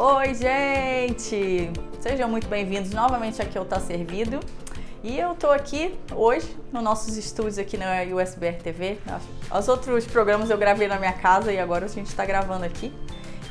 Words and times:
Oi, 0.00 0.32
gente! 0.32 1.72
Sejam 2.00 2.28
muito 2.28 2.46
bem-vindos 2.46 2.92
novamente 2.92 3.42
aqui 3.42 3.58
ao 3.58 3.64
Tá 3.64 3.80
Servido. 3.80 4.38
E 5.02 5.18
eu 5.18 5.34
tô 5.34 5.50
aqui 5.50 5.98
hoje 6.14 6.56
nos 6.72 6.84
nossos 6.84 7.16
estúdios 7.16 7.58
aqui 7.58 7.76
na 7.76 8.02
USBR 8.04 8.62
TV. 8.62 8.98
Os 9.50 9.66
outros 9.66 10.06
programas 10.06 10.50
eu 10.50 10.56
gravei 10.56 10.86
na 10.86 11.00
minha 11.00 11.14
casa 11.14 11.52
e 11.52 11.58
agora 11.58 11.86
a 11.86 11.88
gente 11.88 12.06
está 12.06 12.24
gravando 12.24 12.64
aqui. 12.64 12.94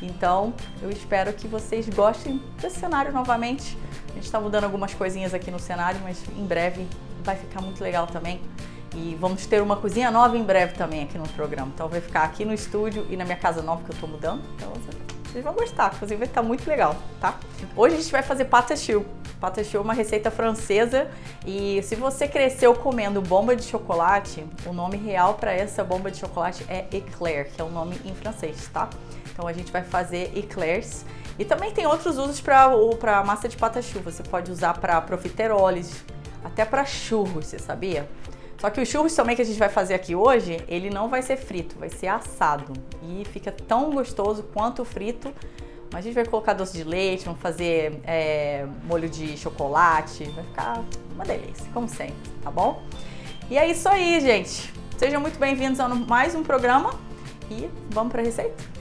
Então 0.00 0.54
eu 0.80 0.88
espero 0.88 1.34
que 1.34 1.46
vocês 1.46 1.86
gostem 1.90 2.42
desse 2.62 2.80
cenário 2.80 3.12
novamente. 3.12 3.76
A 4.08 4.14
gente 4.14 4.24
está 4.24 4.40
mudando 4.40 4.64
algumas 4.64 4.94
coisinhas 4.94 5.34
aqui 5.34 5.50
no 5.50 5.58
cenário, 5.58 6.00
mas 6.02 6.22
em 6.34 6.46
breve 6.46 6.86
vai 7.22 7.36
ficar 7.36 7.60
muito 7.60 7.84
legal 7.84 8.06
também. 8.06 8.40
E 8.96 9.18
vamos 9.20 9.44
ter 9.44 9.60
uma 9.60 9.76
cozinha 9.76 10.10
nova 10.10 10.34
em 10.34 10.42
breve 10.42 10.72
também 10.78 11.02
aqui 11.02 11.18
no 11.18 11.28
programa. 11.28 11.70
Então 11.74 11.88
vai 11.88 12.00
ficar 12.00 12.22
aqui 12.22 12.46
no 12.46 12.54
estúdio 12.54 13.06
e 13.10 13.18
na 13.18 13.26
minha 13.26 13.36
casa 13.36 13.60
nova 13.60 13.84
que 13.84 13.90
eu 13.90 13.96
tô 14.00 14.06
mudando. 14.06 14.42
Então 14.56 14.72
vocês 15.38 15.44
vão 15.44 15.54
gostar, 15.54 15.92
inclusive 15.94 16.18
vai 16.18 16.26
estar 16.26 16.42
muito 16.42 16.68
legal, 16.68 16.96
tá? 17.20 17.38
Hoje 17.76 17.94
a 17.94 17.98
gente 17.98 18.10
vai 18.10 18.22
fazer 18.22 18.46
pata 18.46 18.76
choux. 18.76 19.06
Pata 19.40 19.62
choux 19.62 19.76
é 19.76 19.80
uma 19.80 19.94
receita 19.94 20.32
francesa 20.32 21.08
e 21.46 21.80
se 21.84 21.94
você 21.94 22.26
cresceu 22.26 22.74
comendo 22.74 23.22
bomba 23.22 23.54
de 23.54 23.62
chocolate, 23.62 24.44
o 24.66 24.72
nome 24.72 24.96
real 24.96 25.34
para 25.34 25.52
essa 25.52 25.84
bomba 25.84 26.10
de 26.10 26.18
chocolate 26.18 26.64
é 26.68 26.86
éclair, 26.92 27.50
que 27.52 27.60
é 27.60 27.64
o 27.64 27.70
nome 27.70 28.00
em 28.04 28.12
francês, 28.14 28.68
tá? 28.72 28.88
Então 29.32 29.46
a 29.46 29.52
gente 29.52 29.70
vai 29.70 29.84
fazer 29.84 30.32
éclairs. 30.36 31.04
E 31.38 31.44
também 31.44 31.72
tem 31.72 31.86
outros 31.86 32.18
usos 32.18 32.40
para 32.40 33.22
massa 33.24 33.48
de 33.48 33.56
pata 33.56 33.80
choux. 33.80 34.04
Você 34.04 34.24
pode 34.24 34.50
usar 34.50 34.74
para 34.74 35.00
profiteroles, 35.00 36.04
até 36.44 36.64
para 36.64 36.84
churros, 36.84 37.46
você 37.46 37.60
sabia? 37.60 38.08
Só 38.58 38.68
que 38.70 38.80
o 38.80 38.86
churros 38.86 39.14
também 39.14 39.36
que 39.36 39.42
a 39.42 39.44
gente 39.44 39.58
vai 39.58 39.68
fazer 39.68 39.94
aqui 39.94 40.16
hoje, 40.16 40.62
ele 40.68 40.90
não 40.90 41.08
vai 41.08 41.22
ser 41.22 41.36
frito, 41.36 41.78
vai 41.78 41.88
ser 41.88 42.08
assado. 42.08 42.72
E 43.02 43.24
fica 43.26 43.52
tão 43.52 43.90
gostoso 43.90 44.42
quanto 44.52 44.84
frito. 44.84 45.32
Mas 45.92 46.00
a 46.00 46.02
gente 46.02 46.14
vai 46.14 46.26
colocar 46.26 46.52
doce 46.52 46.76
de 46.76 46.84
leite, 46.84 47.24
vamos 47.24 47.40
fazer 47.40 48.00
é, 48.04 48.66
molho 48.84 49.08
de 49.08 49.36
chocolate. 49.36 50.24
Vai 50.24 50.44
ficar 50.44 50.84
uma 51.14 51.24
delícia, 51.24 51.64
como 51.72 51.88
sempre, 51.88 52.30
tá 52.42 52.50
bom? 52.50 52.82
E 53.48 53.56
é 53.56 53.66
isso 53.70 53.88
aí, 53.88 54.20
gente. 54.20 54.72
Sejam 54.98 55.20
muito 55.20 55.38
bem-vindos 55.38 55.78
a 55.78 55.88
mais 55.88 56.34
um 56.34 56.42
programa 56.42 56.94
e 57.50 57.70
vamos 57.90 58.10
para 58.12 58.20
a 58.20 58.24
receita? 58.24 58.77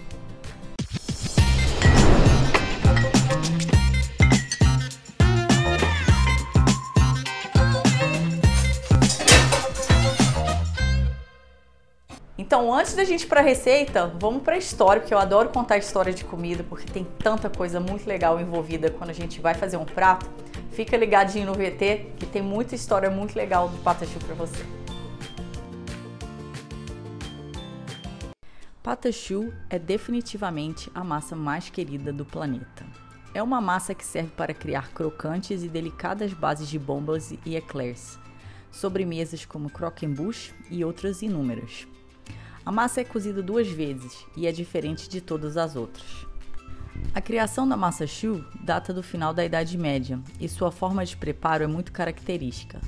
Então, 12.58 12.74
antes 12.74 12.96
da 12.96 13.04
gente 13.04 13.22
ir 13.22 13.28
para 13.28 13.40
a 13.40 13.44
receita, 13.44 14.08
vamos 14.20 14.42
para 14.42 14.56
a 14.56 14.58
história, 14.58 15.00
porque 15.00 15.14
eu 15.14 15.20
adoro 15.20 15.50
contar 15.50 15.78
história 15.78 16.12
de 16.12 16.26
comida, 16.26 16.64
porque 16.64 16.92
tem 16.92 17.06
tanta 17.20 17.52
coisa 17.52 17.80
muito 17.80 18.08
legal 18.08 18.42
envolvida 18.42 18.90
quando 18.90 19.12
a 19.12 19.14
gente 19.14 19.40
vai 19.40 19.54
fazer 19.54 19.78
um 19.78 19.86
prato. 19.86 20.28
Fica 20.72 20.98
ligadinho 20.98 21.46
no 21.46 21.54
VT, 21.54 22.14
que 22.18 22.26
tem 22.26 22.42
muita 22.42 22.74
história 22.74 23.12
muito 23.12 23.36
legal 23.36 23.70
de 23.70 23.78
patachu 23.82 24.18
para 24.26 24.34
você. 24.34 24.66
Patachu 28.82 29.54
é 29.70 29.78
definitivamente 29.78 30.90
a 30.96 31.04
massa 31.04 31.36
mais 31.36 31.70
querida 31.70 32.12
do 32.12 32.26
planeta. 32.26 32.88
É 33.36 33.44
uma 33.44 33.62
massa 33.62 33.94
que 33.94 34.04
serve 34.04 34.32
para 34.36 34.56
criar 34.56 34.90
crocantes 34.94 35.64
e 35.64 35.68
delicadas 35.70 36.34
bases 36.34 36.68
de 36.68 36.80
bombas 36.80 37.32
e 37.46 37.56
eclairs, 37.56 38.18
sobremesas 38.72 39.46
como 39.46 39.70
croquembouche 39.70 40.56
e 40.72 40.84
outras 40.84 41.22
inúmeras. 41.22 41.88
A 42.68 42.72
massa 42.72 43.00
é 43.00 43.06
cozida 43.06 43.42
duas 43.42 43.70
vezes 43.70 44.26
e 44.36 44.46
é 44.46 44.52
diferente 44.52 45.08
de 45.08 45.22
todas 45.22 45.56
as 45.56 45.78
outras. 45.78 46.28
A 47.16 47.22
criação 47.22 47.66
da 47.66 47.78
massa 47.78 48.06
choux 48.06 48.44
data 48.62 48.94
do 48.94 49.02
final 49.02 49.34
da 49.34 49.46
Idade 49.46 49.78
Média 49.78 50.20
e 50.38 50.50
sua 50.50 50.70
forma 50.70 51.06
de 51.06 51.16
preparo 51.16 51.64
é 51.64 51.68
muito 51.68 51.94
característica. 51.94 52.82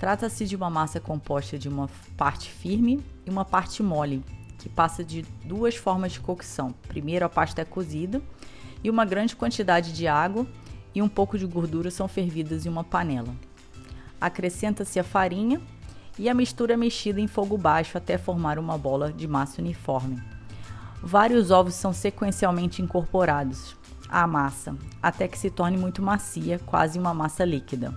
Trata-se 0.00 0.44
de 0.44 0.56
uma 0.56 0.68
massa 0.68 0.98
composta 0.98 1.56
de 1.56 1.68
uma 1.68 1.88
parte 2.16 2.50
firme 2.50 3.04
e 3.24 3.30
uma 3.30 3.44
parte 3.44 3.84
mole, 3.84 4.24
que 4.58 4.68
passa 4.68 5.04
de 5.04 5.22
duas 5.44 5.76
formas 5.76 6.10
de 6.10 6.18
cocção. 6.18 6.74
Primeiro, 6.88 7.24
a 7.24 7.28
pasta 7.28 7.62
é 7.62 7.64
cozida 7.64 8.20
e 8.82 8.90
uma 8.90 9.04
grande 9.04 9.36
quantidade 9.36 9.92
de 9.92 10.08
água 10.08 10.44
e 10.92 11.00
um 11.00 11.08
pouco 11.08 11.38
de 11.38 11.46
gordura 11.46 11.92
são 11.92 12.08
fervidas 12.08 12.66
em 12.66 12.68
uma 12.68 12.82
panela. 12.82 13.32
Acrescenta-se 14.20 14.98
a 14.98 15.04
farinha 15.04 15.62
e 16.18 16.28
a 16.28 16.34
mistura 16.34 16.74
é 16.74 16.76
mexida 16.76 17.20
em 17.20 17.26
fogo 17.26 17.56
baixo 17.56 17.96
até 17.96 18.18
formar 18.18 18.58
uma 18.58 18.76
bola 18.76 19.12
de 19.12 19.26
massa 19.26 19.60
uniforme. 19.60 20.22
Vários 21.02 21.50
ovos 21.50 21.74
são 21.74 21.92
sequencialmente 21.92 22.82
incorporados 22.82 23.76
à 24.08 24.26
massa 24.26 24.76
até 25.02 25.26
que 25.28 25.38
se 25.38 25.50
torne 25.50 25.76
muito 25.76 26.02
macia, 26.02 26.58
quase 26.66 26.98
uma 26.98 27.14
massa 27.14 27.44
líquida. 27.44 27.94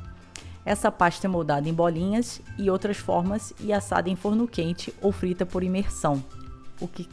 Essa 0.65 0.89
pasta 0.89 1.27
é 1.27 1.29
moldada 1.29 1.67
em 1.67 1.73
bolinhas 1.73 2.41
e 2.57 2.69
outras 2.69 2.97
formas 2.97 3.53
e 3.59 3.73
assada 3.73 4.09
em 4.09 4.15
forno 4.15 4.47
quente 4.47 4.93
ou 5.01 5.11
frita 5.11 5.45
por 5.45 5.63
imersão, 5.63 6.23
o 6.79 6.87
que 6.87 7.09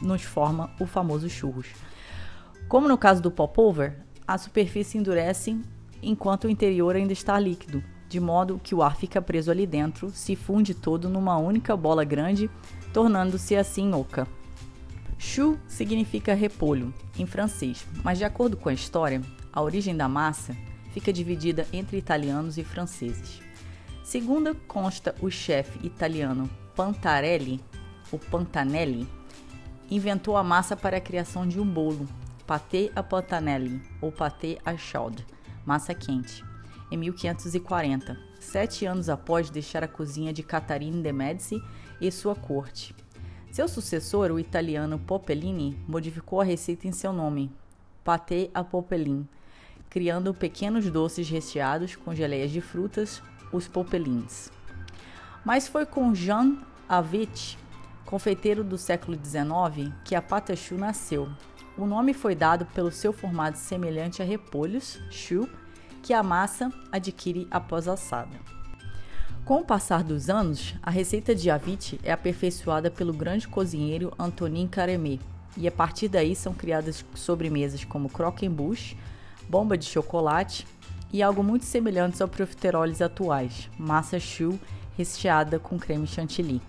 nos 0.00 0.22
forma 0.22 0.70
o 0.78 0.86
famoso 0.86 1.28
churros. 1.28 1.66
Como 2.68 2.86
no 2.86 2.96
caso 2.96 3.20
do 3.20 3.30
popover, 3.30 3.98
a 4.26 4.38
superfície 4.38 4.98
endurece 4.98 5.60
enquanto 6.00 6.44
o 6.44 6.50
interior 6.50 6.94
ainda 6.94 7.12
está 7.12 7.38
líquido, 7.38 7.82
de 8.12 8.20
modo 8.20 8.60
que 8.62 8.74
o 8.74 8.82
ar 8.82 8.94
fica 8.94 9.22
preso 9.22 9.50
ali 9.50 9.66
dentro, 9.66 10.10
se 10.10 10.36
funde 10.36 10.74
todo 10.74 11.08
numa 11.08 11.38
única 11.38 11.74
bola 11.74 12.04
grande, 12.04 12.50
tornando-se 12.92 13.56
assim 13.56 13.94
oca. 13.94 14.28
Chou 15.18 15.58
significa 15.66 16.34
repolho 16.34 16.92
em 17.18 17.24
francês, 17.24 17.86
mas 18.04 18.18
de 18.18 18.24
acordo 18.24 18.54
com 18.54 18.68
a 18.68 18.74
história, 18.74 19.22
a 19.50 19.62
origem 19.62 19.96
da 19.96 20.08
massa 20.08 20.54
fica 20.92 21.10
dividida 21.10 21.66
entre 21.72 21.96
italianos 21.96 22.58
e 22.58 22.64
franceses. 22.64 23.40
Segundo 24.04 24.54
consta 24.68 25.14
o 25.22 25.30
chefe 25.30 25.78
italiano 25.86 26.50
Pantarelli, 26.76 27.60
o 28.10 28.18
Pantanelli, 28.18 29.08
inventou 29.90 30.36
a 30.36 30.42
massa 30.42 30.76
para 30.76 30.98
a 30.98 31.00
criação 31.00 31.48
de 31.48 31.58
um 31.58 31.64
bolo, 31.64 32.06
pâté 32.46 32.90
à 32.94 33.02
pantanelli 33.02 33.80
ou 34.02 34.12
pâté 34.12 34.58
à 34.66 34.76
chaude, 34.76 35.24
massa 35.64 35.94
quente 35.94 36.51
em 36.92 36.96
1540, 36.98 38.18
sete 38.38 38.84
anos 38.84 39.08
após 39.08 39.48
deixar 39.48 39.82
a 39.82 39.88
cozinha 39.88 40.30
de 40.30 40.42
Catarina 40.42 41.00
de 41.00 41.10
Medici 41.10 41.58
e 41.98 42.12
sua 42.12 42.36
corte. 42.36 42.94
Seu 43.50 43.66
sucessor, 43.66 44.30
o 44.30 44.38
italiano 44.38 44.98
Popellini, 44.98 45.82
modificou 45.88 46.42
a 46.42 46.44
receita 46.44 46.86
em 46.86 46.92
seu 46.92 47.10
nome, 47.10 47.50
pâté 48.04 48.50
à 48.52 48.62
Popelin, 48.62 49.26
criando 49.88 50.34
pequenos 50.34 50.90
doces 50.90 51.30
recheados 51.30 51.96
com 51.96 52.14
geleias 52.14 52.50
de 52.50 52.60
frutas, 52.60 53.22
os 53.50 53.66
Popelins. 53.66 54.50
Mas 55.42 55.66
foi 55.66 55.86
com 55.86 56.14
Jean 56.14 56.58
Avit, 56.86 57.58
confeiteiro 58.04 58.62
do 58.62 58.76
século 58.76 59.16
XIX, 59.16 59.94
que 60.04 60.14
a 60.14 60.20
patachu 60.20 60.74
nasceu. 60.74 61.26
O 61.78 61.86
nome 61.86 62.12
foi 62.12 62.34
dado 62.34 62.66
pelo 62.66 62.92
seu 62.92 63.14
formato 63.14 63.56
semelhante 63.56 64.20
a 64.20 64.26
repolhos, 64.26 65.00
chou, 65.10 65.48
que 66.02 66.12
a 66.12 66.22
massa 66.22 66.70
adquire 66.90 67.46
após 67.50 67.86
assada. 67.86 68.36
Com 69.44 69.60
o 69.60 69.64
passar 69.64 70.04
dos 70.04 70.28
anos, 70.28 70.74
a 70.82 70.90
receita 70.90 71.34
de 71.34 71.50
avite 71.50 71.98
é 72.02 72.12
aperfeiçoada 72.12 72.90
pelo 72.90 73.12
grande 73.12 73.48
cozinheiro 73.48 74.12
Antonin 74.18 74.66
Carême, 74.66 75.20
e 75.56 75.68
a 75.68 75.72
partir 75.72 76.08
daí 76.08 76.34
são 76.34 76.52
criadas 76.52 77.04
sobremesas 77.14 77.84
como 77.84 78.08
croquembouche, 78.08 78.96
bomba 79.48 79.76
de 79.76 79.84
chocolate 79.84 80.66
e 81.12 81.22
algo 81.22 81.42
muito 81.42 81.64
semelhante 81.64 82.22
aos 82.22 82.30
profiteroles 82.30 83.02
atuais, 83.02 83.68
massa 83.78 84.18
choux 84.18 84.58
recheada 84.96 85.58
com 85.58 85.78
creme 85.78 86.06
chantilly. 86.06 86.60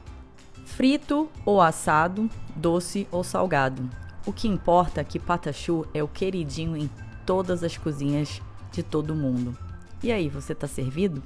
Frito 0.65 1.29
ou 1.45 1.61
assado, 1.61 2.29
doce 2.55 3.07
ou 3.11 3.23
salgado. 3.23 3.89
O 4.25 4.33
que 4.33 4.47
importa 4.47 5.01
é 5.01 5.03
que 5.03 5.19
patachu 5.19 5.85
é 5.93 6.01
o 6.01 6.07
queridinho 6.07 6.75
em 6.75 6.89
todas 7.25 7.63
as 7.63 7.77
cozinhas 7.77 8.41
de 8.73 8.83
todo 8.83 9.15
mundo. 9.15 9.57
E 10.03 10.11
aí, 10.11 10.27
você 10.27 10.53
tá 10.53 10.67
servido? 10.67 11.23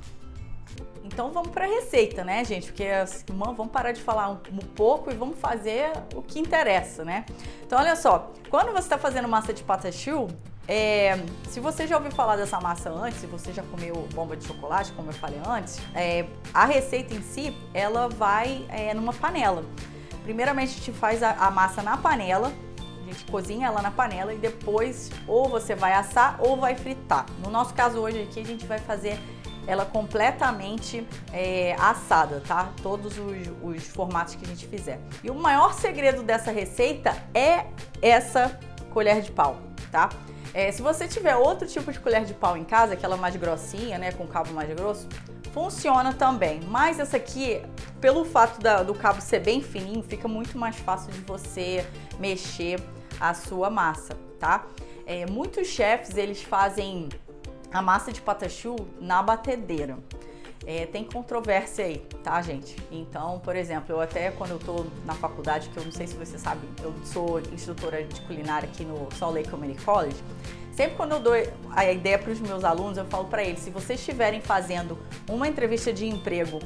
Então 1.03 1.31
vamos 1.31 1.49
para 1.49 1.65
a 1.65 1.67
receita, 1.67 2.23
né, 2.23 2.43
gente? 2.43 2.67
Porque 2.67 2.85
vamos 3.33 3.71
parar 3.71 3.93
de 3.93 4.01
falar 4.01 4.29
um, 4.29 4.37
pouco 4.75 5.09
e 5.09 5.15
vamos 5.15 5.39
fazer 5.39 5.91
o 6.13 6.21
que 6.21 6.37
interessa, 6.37 7.03
né? 7.03 7.25
Então 7.65 7.79
olha 7.79 7.95
só, 7.95 8.31
quando 8.49 8.67
você 8.67 8.79
está 8.79 8.97
fazendo 8.97 9.27
massa 9.27 9.53
de 9.53 9.63
patachu, 9.63 10.27
é, 10.67 11.17
se 11.47 11.61
você 11.61 11.87
já 11.87 11.95
ouviu 11.95 12.11
falar 12.11 12.35
dessa 12.35 12.59
massa 12.59 12.89
antes, 12.89 13.21
se 13.21 13.25
você 13.25 13.53
já 13.53 13.63
comeu 13.63 14.07
bomba 14.13 14.35
de 14.35 14.45
chocolate, 14.45 14.91
como 14.91 15.09
eu 15.09 15.13
falei 15.13 15.39
antes, 15.47 15.79
é, 15.95 16.25
a 16.53 16.65
receita 16.65 17.15
em 17.15 17.21
si, 17.21 17.55
ela 17.73 18.09
vai 18.09 18.65
é, 18.67 18.93
numa 18.93 19.13
panela. 19.13 19.63
Primeiramente 20.23 20.73
a 20.73 20.77
gente 20.77 20.91
faz 20.91 21.23
a, 21.23 21.31
a 21.31 21.49
massa 21.49 21.81
na 21.81 21.95
panela, 21.95 22.51
gente 23.07 23.25
cozinha 23.25 23.67
ela 23.67 23.81
na 23.81 23.91
panela 23.91 24.33
e 24.33 24.37
depois 24.37 25.09
ou 25.27 25.49
você 25.49 25.75
vai 25.75 25.93
assar 25.93 26.37
ou 26.39 26.57
vai 26.57 26.75
fritar. 26.75 27.25
No 27.43 27.49
nosso 27.49 27.73
caso 27.73 27.99
hoje 27.99 28.21
aqui 28.21 28.39
a 28.39 28.45
gente 28.45 28.65
vai 28.65 28.79
fazer 28.79 29.19
ela 29.67 29.85
completamente 29.85 31.05
é, 31.33 31.75
assada, 31.77 32.41
tá? 32.47 32.71
Todos 32.81 33.17
os, 33.17 33.51
os, 33.61 33.87
formatos 33.87 34.35
que 34.35 34.45
a 34.45 34.47
gente 34.47 34.65
fizer. 34.65 34.99
E 35.21 35.29
o 35.29 35.35
maior 35.35 35.73
segredo 35.73 36.23
dessa 36.23 36.51
receita 36.51 37.15
é 37.33 37.65
essa 38.01 38.57
colher 38.91 39.21
de 39.21 39.31
pau. 39.31 39.57
tá? 39.91 40.09
É, 40.53 40.71
se 40.71 40.81
você 40.81 41.07
tiver 41.07 41.35
outro 41.35 41.67
tipo 41.67 41.91
de 41.91 41.99
colher 41.99 42.23
de 42.23 42.33
pau 42.33 42.55
em 42.55 42.63
casa, 42.63 42.93
aquela 42.93 43.17
mais 43.17 43.35
grossinha, 43.35 43.97
né, 43.97 44.13
com 44.13 44.25
cabo 44.25 44.53
mais 44.53 44.73
grosso, 44.73 45.07
funciona 45.53 46.13
também. 46.13 46.61
Mas 46.69 46.99
essa 46.99 47.17
aqui, 47.17 47.61
pelo 47.99 48.23
fato 48.23 48.61
da, 48.61 48.83
do 48.83 48.95
cabo 48.95 49.19
ser 49.21 49.39
bem 49.39 49.61
fininho, 49.61 50.01
fica 50.01 50.27
muito 50.27 50.57
mais 50.57 50.77
fácil 50.77 51.11
de 51.11 51.19
você 51.21 51.85
mexer 52.19 52.79
a 53.19 53.33
sua 53.33 53.69
massa, 53.69 54.17
tá? 54.39 54.65
É, 55.05 55.25
muitos 55.25 55.67
chefs, 55.67 56.17
eles 56.17 56.41
fazem 56.41 57.09
a 57.71 57.81
massa 57.81 58.11
de 58.11 58.21
patachu 58.21 58.75
na 58.99 59.21
batedeira. 59.21 59.97
É, 60.65 60.85
tem 60.85 61.05
controvérsia 61.05 61.85
aí, 61.85 61.99
tá, 62.21 62.41
gente? 62.41 62.75
Então, 62.91 63.39
por 63.39 63.55
exemplo, 63.55 63.95
eu 63.95 64.01
até 64.01 64.31
quando 64.31 64.51
eu 64.51 64.59
tô 64.59 64.85
na 65.05 65.13
faculdade, 65.13 65.69
que 65.69 65.77
eu 65.77 65.85
não 65.85 65.91
sei 65.93 66.07
se 66.07 66.15
você 66.15 66.37
sabe, 66.37 66.67
eu 66.83 66.93
sou 67.05 67.39
instrutora 67.39 68.03
de 68.03 68.19
culinária 68.21 68.67
aqui 68.67 68.83
no 68.83 69.07
Salt 69.15 69.35
Lake 69.35 69.49
Community 69.49 69.81
College. 69.83 70.17
Sempre 70.73 70.97
quando 70.97 71.13
eu 71.13 71.19
dou 71.21 71.33
a 71.71 71.91
ideia 71.91 72.19
para 72.19 72.31
os 72.31 72.39
meus 72.41 72.65
alunos, 72.65 72.97
eu 72.97 73.05
falo 73.05 73.25
para 73.25 73.43
eles: 73.43 73.61
se 73.61 73.69
vocês 73.69 73.97
estiverem 73.97 74.41
fazendo 74.41 74.97
uma 75.29 75.47
entrevista 75.47 75.93
de 75.93 76.05
emprego, 76.05 76.59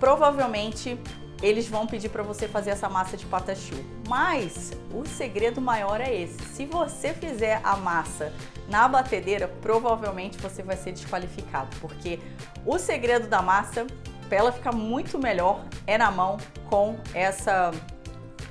provavelmente 0.00 0.98
eles 1.42 1.68
vão 1.68 1.86
pedir 1.86 2.08
para 2.08 2.22
você 2.22 2.48
fazer 2.48 2.70
essa 2.70 2.88
massa 2.88 3.16
de 3.16 3.26
patachu. 3.26 3.76
Mas 4.08 4.72
o 4.92 5.06
segredo 5.06 5.60
maior 5.60 6.00
é 6.00 6.14
esse: 6.14 6.38
se 6.54 6.66
você 6.66 7.12
fizer 7.14 7.60
a 7.62 7.76
massa 7.76 8.32
na 8.68 8.88
batedeira, 8.88 9.48
provavelmente 9.62 10.38
você 10.38 10.62
vai 10.62 10.76
ser 10.76 10.92
desqualificado, 10.92 11.68
porque 11.80 12.18
o 12.66 12.78
segredo 12.78 13.28
da 13.28 13.40
massa, 13.40 13.86
para 14.28 14.38
ela 14.38 14.52
ficar 14.52 14.72
muito 14.72 15.18
melhor, 15.18 15.64
é 15.86 15.96
na 15.96 16.10
mão 16.10 16.36
com 16.68 16.98
essa 17.14 17.70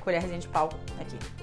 colherzinha 0.01 0.39
de 0.39 0.47
pau 0.47 0.69
aqui. 0.99 1.36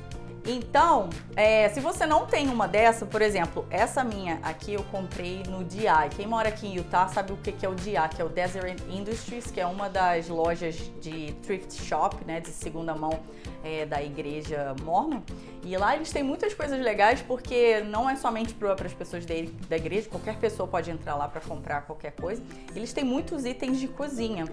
Então, 0.47 1.09
é, 1.35 1.71
se 1.71 1.81
você 1.81 2.05
não 2.05 2.27
tem 2.27 2.49
uma 2.49 2.69
dessa, 2.69 3.07
por 3.07 3.23
exemplo, 3.23 3.67
essa 3.71 4.05
minha 4.05 4.39
aqui 4.43 4.75
eu 4.75 4.83
comprei 4.85 5.43
no 5.49 5.65
DI. 5.65 5.87
Quem 6.15 6.27
mora 6.27 6.51
aqui 6.51 6.67
em 6.67 6.77
Utah 6.77 7.09
sabe 7.09 7.33
o 7.33 7.37
que 7.39 7.65
é 7.65 7.69
o 7.69 7.75
DI, 7.75 7.95
que 8.15 8.21
é 8.21 8.25
o 8.25 8.29
Desert 8.29 8.79
Industries, 8.91 9.51
que 9.51 9.59
é 9.59 9.67
uma 9.67 9.89
das 9.89 10.29
lojas 10.29 10.77
de 11.01 11.33
thrift 11.43 11.73
shop, 11.83 12.23
né, 12.27 12.41
de 12.41 12.51
segunda 12.51 12.95
mão 12.95 13.21
é, 13.65 13.87
da 13.87 14.03
igreja 14.03 14.75
mormon. 14.83 15.23
E 15.65 15.75
lá 15.79 15.97
eles 15.97 16.13
têm 16.13 16.23
muitas 16.23 16.53
coisas 16.53 16.79
legais 16.79 17.23
porque 17.23 17.81
não 17.81 18.09
é 18.09 18.15
somente 18.15 18.53
para 18.53 18.75
as 18.75 18.93
pessoas 18.93 19.25
da, 19.25 19.35
da 19.67 19.77
igreja, 19.77 20.11
qualquer 20.11 20.37
pessoa 20.37 20.69
pode 20.69 20.91
entrar 20.91 21.15
lá 21.15 21.27
para 21.27 21.41
comprar 21.41 21.83
qualquer 21.83 22.13
coisa. 22.13 22.43
Eles 22.77 22.93
têm 22.93 23.03
muitos 23.03 23.47
itens 23.47 23.81
de 23.81 23.89
cozinha. 23.89 24.45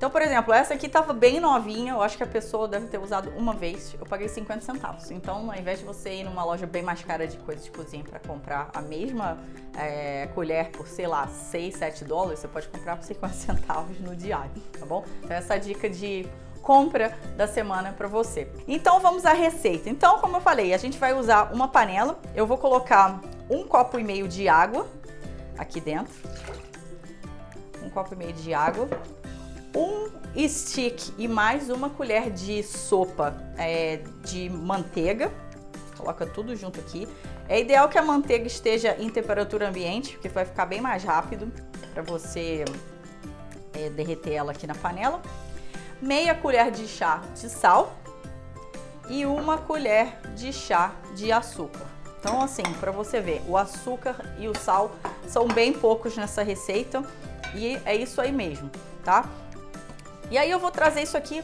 Então, 0.00 0.08
por 0.08 0.22
exemplo, 0.22 0.54
essa 0.54 0.72
aqui 0.72 0.86
estava 0.86 1.12
bem 1.12 1.38
novinha, 1.40 1.92
eu 1.92 2.00
acho 2.00 2.16
que 2.16 2.22
a 2.22 2.26
pessoa 2.26 2.66
deve 2.66 2.86
ter 2.86 2.96
usado 2.96 3.28
uma 3.36 3.52
vez. 3.52 3.94
Eu 4.00 4.06
paguei 4.06 4.28
50 4.28 4.62
centavos. 4.62 5.10
Então, 5.10 5.50
ao 5.50 5.58
invés 5.58 5.80
de 5.80 5.84
você 5.84 6.14
ir 6.14 6.24
numa 6.24 6.42
loja 6.42 6.66
bem 6.66 6.82
mais 6.82 7.04
cara 7.04 7.26
de 7.26 7.36
coisas 7.36 7.66
de 7.66 7.70
cozinha 7.70 8.02
para 8.02 8.18
comprar 8.18 8.70
a 8.72 8.80
mesma 8.80 9.36
é, 9.76 10.26
colher 10.34 10.70
por, 10.70 10.88
sei 10.88 11.06
lá, 11.06 11.26
6, 11.28 11.76
7 11.76 12.04
dólares, 12.06 12.38
você 12.38 12.48
pode 12.48 12.68
comprar 12.68 12.96
por 12.96 13.04
50 13.04 13.34
centavos 13.36 14.00
no 14.00 14.16
diário, 14.16 14.50
tá 14.72 14.86
bom? 14.86 15.04
Então, 15.22 15.36
essa 15.36 15.58
dica 15.58 15.86
de 15.90 16.26
compra 16.62 17.14
da 17.36 17.46
semana 17.46 17.92
para 17.92 18.08
você. 18.08 18.50
Então 18.66 19.00
vamos 19.00 19.26
à 19.26 19.34
receita. 19.34 19.90
Então, 19.90 20.18
como 20.18 20.38
eu 20.38 20.40
falei, 20.40 20.72
a 20.72 20.78
gente 20.78 20.96
vai 20.96 21.12
usar 21.12 21.52
uma 21.52 21.68
panela. 21.68 22.18
Eu 22.34 22.46
vou 22.46 22.56
colocar 22.56 23.20
um 23.50 23.64
copo 23.64 23.98
e 23.98 24.02
meio 24.02 24.26
de 24.26 24.48
água 24.48 24.86
aqui 25.58 25.78
dentro. 25.78 26.14
Um 27.82 27.90
copo 27.90 28.14
e 28.14 28.16
meio 28.16 28.32
de 28.32 28.54
água. 28.54 28.88
Um 29.74 30.10
stick 30.48 31.12
e 31.18 31.28
mais 31.28 31.70
uma 31.70 31.90
colher 31.90 32.30
de 32.30 32.62
sopa 32.62 33.36
é, 33.56 34.00
de 34.24 34.48
manteiga. 34.48 35.32
Coloca 35.96 36.26
tudo 36.26 36.56
junto 36.56 36.80
aqui. 36.80 37.06
É 37.48 37.60
ideal 37.60 37.88
que 37.88 37.98
a 37.98 38.02
manteiga 38.02 38.46
esteja 38.46 38.96
em 38.98 39.10
temperatura 39.10 39.68
ambiente, 39.68 40.12
porque 40.12 40.28
vai 40.28 40.44
ficar 40.44 40.66
bem 40.66 40.80
mais 40.80 41.04
rápido 41.04 41.52
para 41.92 42.02
você 42.02 42.64
é, 43.74 43.90
derreter 43.90 44.34
ela 44.34 44.52
aqui 44.52 44.66
na 44.66 44.74
panela 44.74 45.20
meia 46.00 46.34
colher 46.34 46.70
de 46.70 46.88
chá 46.88 47.22
de 47.34 47.48
sal 47.50 47.94
e 49.08 49.26
uma 49.26 49.58
colher 49.58 50.18
de 50.34 50.52
chá 50.52 50.92
de 51.14 51.30
açúcar. 51.30 51.86
Então, 52.18 52.40
assim, 52.40 52.62
para 52.78 52.90
você 52.90 53.20
ver, 53.20 53.42
o 53.46 53.56
açúcar 53.56 54.16
e 54.38 54.46
o 54.46 54.56
sal 54.56 54.92
são 55.26 55.46
bem 55.48 55.72
poucos 55.72 56.16
nessa 56.16 56.42
receita 56.42 57.02
e 57.54 57.80
é 57.84 57.94
isso 57.94 58.20
aí 58.20 58.30
mesmo, 58.30 58.70
tá? 59.04 59.28
E 60.30 60.38
aí 60.38 60.50
eu 60.50 60.58
vou 60.58 60.70
trazer 60.70 61.02
isso 61.02 61.16
aqui 61.16 61.42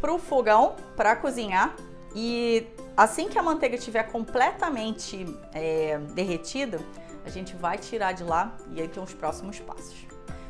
pro 0.00 0.18
fogão 0.18 0.74
para 0.96 1.14
cozinhar 1.16 1.74
e 2.14 2.66
assim 2.96 3.28
que 3.28 3.38
a 3.38 3.42
manteiga 3.42 3.76
estiver 3.76 4.02
completamente 4.04 5.26
é, 5.52 5.98
derretida, 6.12 6.80
a 7.24 7.30
gente 7.30 7.54
vai 7.56 7.78
tirar 7.78 8.12
de 8.12 8.22
lá 8.22 8.56
e 8.72 8.80
aí 8.80 8.88
tem 8.88 9.02
os 9.02 9.14
próximos 9.14 9.60
passos. 9.60 10.06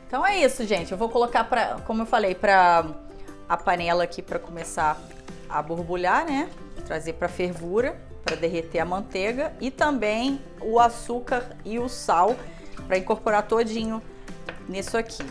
Então 0.07 0.27
é 0.27 0.39
isso, 0.39 0.65
gente. 0.65 0.93
Eu 0.93 0.99
vou 0.99 1.09
colocar 1.09 1.45
para, 1.45 1.77
como 1.87 2.03
eu 2.03 2.07
falei, 2.07 2.35
para 2.35 2.87
a 3.49 3.57
panela 3.57 4.05
aqui 4.05 4.23
para 4.23 4.39
começar 4.39 4.99
a 5.49 5.63
borbulhar, 5.63 6.25
né? 6.25 6.51
Trazer 6.87 7.15
para 7.15 7.29
fervura 7.29 7.97
para 8.25 8.37
derreter 8.37 8.81
a 8.81 8.85
manteiga 8.85 9.53
e 9.61 9.71
também 9.71 10.41
o 10.61 10.81
açúcar 10.81 11.57
e 11.65 11.79
o 11.79 11.89
sal 11.89 12.35
para 12.87 12.97
incorporar 12.97 13.47
todinho 13.47 14.03
nisso 14.67 14.97
aqui. 14.97 15.23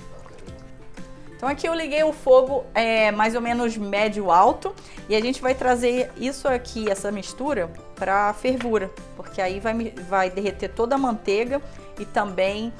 Então 1.43 1.51
aqui 1.51 1.67
eu 1.67 1.73
liguei 1.73 2.01
o 2.05 2.13
fogo 2.13 2.63
é, 2.73 3.11
mais 3.11 3.35
ou 3.35 3.41
menos 3.41 3.75
médio 3.75 4.31
alto 4.31 4.73
e 5.09 5.15
a 5.15 5.19
gente 5.19 5.41
vai 5.41 5.53
trazer 5.53 6.09
isso 6.15 6.47
aqui, 6.47 6.89
essa 6.89 7.11
mistura, 7.11 7.69
para 7.95 8.33
fervura, 8.33 8.89
porque 9.17 9.41
aí 9.41 9.59
vai, 9.59 9.93
vai 10.07 10.29
derreter 10.29 10.69
toda 10.69 10.95
a 10.95 10.97
manteiga 10.97 11.61
e 11.99 12.05
também 12.05 12.71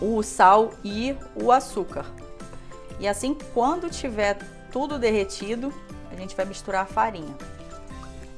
o 0.00 0.20
sal 0.20 0.72
e 0.84 1.14
o 1.36 1.52
açúcar. 1.52 2.04
E 2.98 3.06
assim, 3.06 3.38
quando 3.54 3.88
tiver 3.88 4.36
tudo 4.72 4.98
derretido, 4.98 5.72
a 6.10 6.16
gente 6.16 6.34
vai 6.34 6.44
misturar 6.44 6.82
a 6.82 6.86
farinha. 6.86 7.36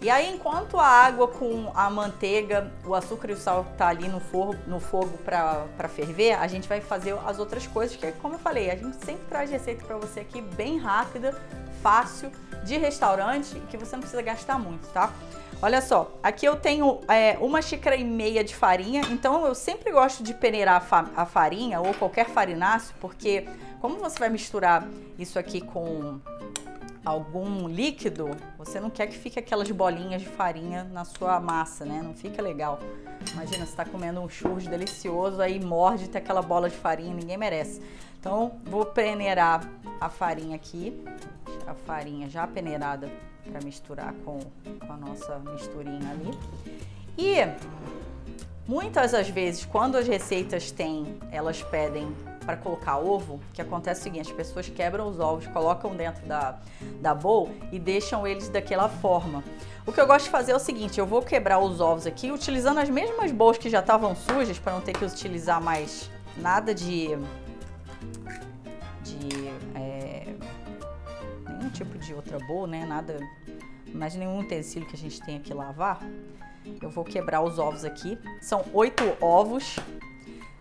E 0.00 0.08
aí, 0.08 0.32
enquanto 0.32 0.78
a 0.78 0.86
água 0.86 1.26
com 1.26 1.72
a 1.74 1.90
manteiga, 1.90 2.72
o 2.84 2.94
açúcar 2.94 3.30
e 3.30 3.32
o 3.32 3.36
sal 3.36 3.66
tá 3.76 3.88
ali 3.88 4.08
no 4.08 4.20
fogo, 4.20 4.54
no 4.66 4.78
fogo 4.78 5.18
para 5.18 5.88
ferver, 5.88 6.34
a 6.34 6.46
gente 6.46 6.68
vai 6.68 6.80
fazer 6.80 7.18
as 7.26 7.40
outras 7.40 7.66
coisas, 7.66 7.96
que 7.96 8.12
como 8.12 8.36
eu 8.36 8.38
falei, 8.38 8.70
a 8.70 8.76
gente 8.76 8.96
sempre 9.04 9.24
traz 9.28 9.50
receita 9.50 9.84
para 9.84 9.96
você 9.96 10.20
aqui 10.20 10.40
bem 10.40 10.78
rápida, 10.78 11.36
fácil, 11.82 12.30
de 12.64 12.76
restaurante, 12.76 13.60
que 13.70 13.76
você 13.76 13.96
não 13.96 14.00
precisa 14.00 14.22
gastar 14.22 14.58
muito, 14.58 14.86
tá? 14.92 15.12
Olha 15.60 15.80
só, 15.80 16.12
aqui 16.22 16.46
eu 16.46 16.54
tenho 16.54 17.00
é, 17.08 17.36
uma 17.40 17.60
xícara 17.60 17.96
e 17.96 18.04
meia 18.04 18.44
de 18.44 18.54
farinha, 18.54 19.02
então 19.10 19.44
eu 19.44 19.54
sempre 19.54 19.90
gosto 19.90 20.22
de 20.22 20.32
peneirar 20.32 20.86
a 21.16 21.26
farinha 21.26 21.80
ou 21.80 21.92
qualquer 21.94 22.26
farináceo, 22.26 22.94
porque 23.00 23.48
como 23.80 23.98
você 23.98 24.16
vai 24.18 24.28
misturar 24.28 24.86
isso 25.18 25.38
aqui 25.38 25.60
com 25.60 26.20
algum 27.08 27.66
líquido, 27.66 28.28
você 28.58 28.78
não 28.78 28.90
quer 28.90 29.06
que 29.06 29.16
fique 29.16 29.38
aquelas 29.38 29.70
bolinhas 29.70 30.20
de 30.20 30.28
farinha 30.28 30.84
na 30.84 31.06
sua 31.06 31.40
massa, 31.40 31.84
né? 31.84 32.02
Não 32.02 32.12
fica 32.12 32.42
legal. 32.42 32.78
Imagina, 33.32 33.64
você 33.64 33.70
está 33.70 33.84
comendo 33.84 34.20
um 34.20 34.28
churros 34.28 34.66
delicioso, 34.66 35.40
aí 35.40 35.58
morde 35.58 36.08
tem 36.08 36.20
aquela 36.20 36.42
bola 36.42 36.68
de 36.68 36.76
farinha, 36.76 37.14
ninguém 37.14 37.38
merece. 37.38 37.82
Então, 38.20 38.60
vou 38.64 38.84
peneirar 38.84 39.66
a 39.98 40.10
farinha 40.10 40.54
aqui, 40.54 41.02
a 41.66 41.72
farinha 41.72 42.28
já 42.28 42.46
peneirada 42.46 43.08
para 43.50 43.60
misturar 43.64 44.12
com, 44.24 44.40
com 44.86 44.92
a 44.92 44.96
nossa 44.96 45.38
misturinha 45.38 46.10
ali. 46.10 46.38
E 47.16 47.36
muitas 48.66 49.12
das 49.12 49.30
vezes, 49.30 49.64
quando 49.64 49.96
as 49.96 50.06
receitas 50.06 50.70
têm, 50.70 51.18
elas 51.32 51.62
pedem 51.62 52.14
para 52.48 52.56
colocar 52.56 52.96
ovo, 52.96 53.38
que 53.52 53.60
acontece 53.60 54.00
o 54.00 54.04
seguinte, 54.04 54.30
as 54.30 54.34
pessoas 54.34 54.66
quebram 54.70 55.06
os 55.06 55.20
ovos, 55.20 55.46
colocam 55.48 55.94
dentro 55.94 56.24
da, 56.24 56.58
da 56.98 57.14
bowl 57.14 57.50
e 57.70 57.78
deixam 57.78 58.26
eles 58.26 58.48
daquela 58.48 58.88
forma. 58.88 59.44
O 59.86 59.92
que 59.92 60.00
eu 60.00 60.06
gosto 60.06 60.24
de 60.24 60.30
fazer 60.30 60.52
é 60.52 60.56
o 60.56 60.58
seguinte, 60.58 60.98
eu 60.98 61.04
vou 61.04 61.20
quebrar 61.20 61.58
os 61.58 61.78
ovos 61.78 62.06
aqui 62.06 62.32
utilizando 62.32 62.78
as 62.78 62.88
mesmas 62.88 63.32
bowls 63.32 63.58
que 63.58 63.68
já 63.68 63.80
estavam 63.80 64.16
sujas, 64.16 64.58
para 64.58 64.72
não 64.72 64.80
ter 64.80 64.94
que 64.94 65.04
utilizar 65.04 65.60
mais 65.60 66.10
nada 66.38 66.74
de... 66.74 67.08
de 69.02 69.48
é, 69.74 70.34
nenhum 71.50 71.68
tipo 71.68 71.98
de 71.98 72.14
outra 72.14 72.38
bowl, 72.46 72.66
né? 72.66 72.86
Nada, 72.86 73.20
mais 73.92 74.14
nenhum 74.14 74.38
utensílio 74.40 74.88
que 74.88 74.96
a 74.96 74.98
gente 74.98 75.20
tenha 75.20 75.38
que 75.38 75.52
lavar. 75.52 76.00
Eu 76.80 76.88
vou 76.88 77.04
quebrar 77.04 77.42
os 77.42 77.58
ovos 77.58 77.84
aqui. 77.84 78.18
São 78.40 78.64
oito 78.72 79.04
ovos. 79.20 79.76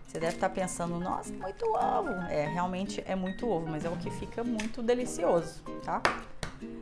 Você 0.08 0.18
deve 0.18 0.36
estar 0.36 0.48
pensando, 0.48 0.98
nossa, 0.98 1.30
muito 1.34 1.66
ovo. 1.66 2.08
É, 2.30 2.46
realmente 2.46 3.04
é 3.06 3.14
muito 3.14 3.46
ovo, 3.46 3.68
mas 3.68 3.84
é 3.84 3.90
o 3.90 3.96
que 3.98 4.10
fica 4.10 4.42
muito 4.42 4.82
delicioso, 4.82 5.62
tá? 5.84 6.02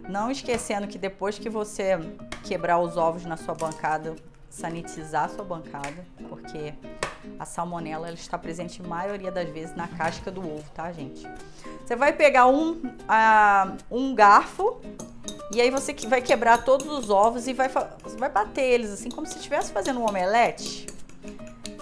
Não 0.09 0.31
esquecendo 0.31 0.87
que 0.87 0.97
depois 0.97 1.37
que 1.37 1.51
você 1.51 1.99
quebrar 2.45 2.79
os 2.79 2.97
ovos 2.97 3.25
na 3.25 3.37
sua 3.37 3.53
bancada, 3.53 4.15
sanitizar 4.49 5.25
a 5.25 5.29
sua 5.29 5.45
bancada, 5.45 6.07
porque 6.29 6.73
a 7.37 7.45
salmonela 7.45 8.07
ela 8.07 8.15
está 8.15 8.39
presente 8.39 8.81
a 8.81 8.87
maioria 8.87 9.33
das 9.33 9.49
vezes 9.49 9.75
na 9.75 9.89
casca 9.89 10.31
do 10.31 10.41
ovo, 10.41 10.71
tá, 10.73 10.93
gente? 10.93 11.29
Você 11.85 11.97
vai 11.97 12.13
pegar 12.13 12.47
um, 12.47 12.75
uh, 12.75 13.77
um 13.91 14.15
garfo 14.15 14.81
E 15.53 15.61
aí 15.61 15.69
você 15.69 15.93
vai 16.07 16.23
quebrar 16.23 16.65
todos 16.65 16.87
os 16.87 17.11
ovos 17.11 17.49
e 17.49 17.53
vai, 17.53 17.69
vai 17.69 18.31
bater 18.31 18.63
eles 18.63 18.93
assim 18.93 19.11
como 19.11 19.27
se 19.27 19.37
estivesse 19.37 19.73
fazendo 19.73 19.99
um 19.99 20.09
omelete. 20.09 20.95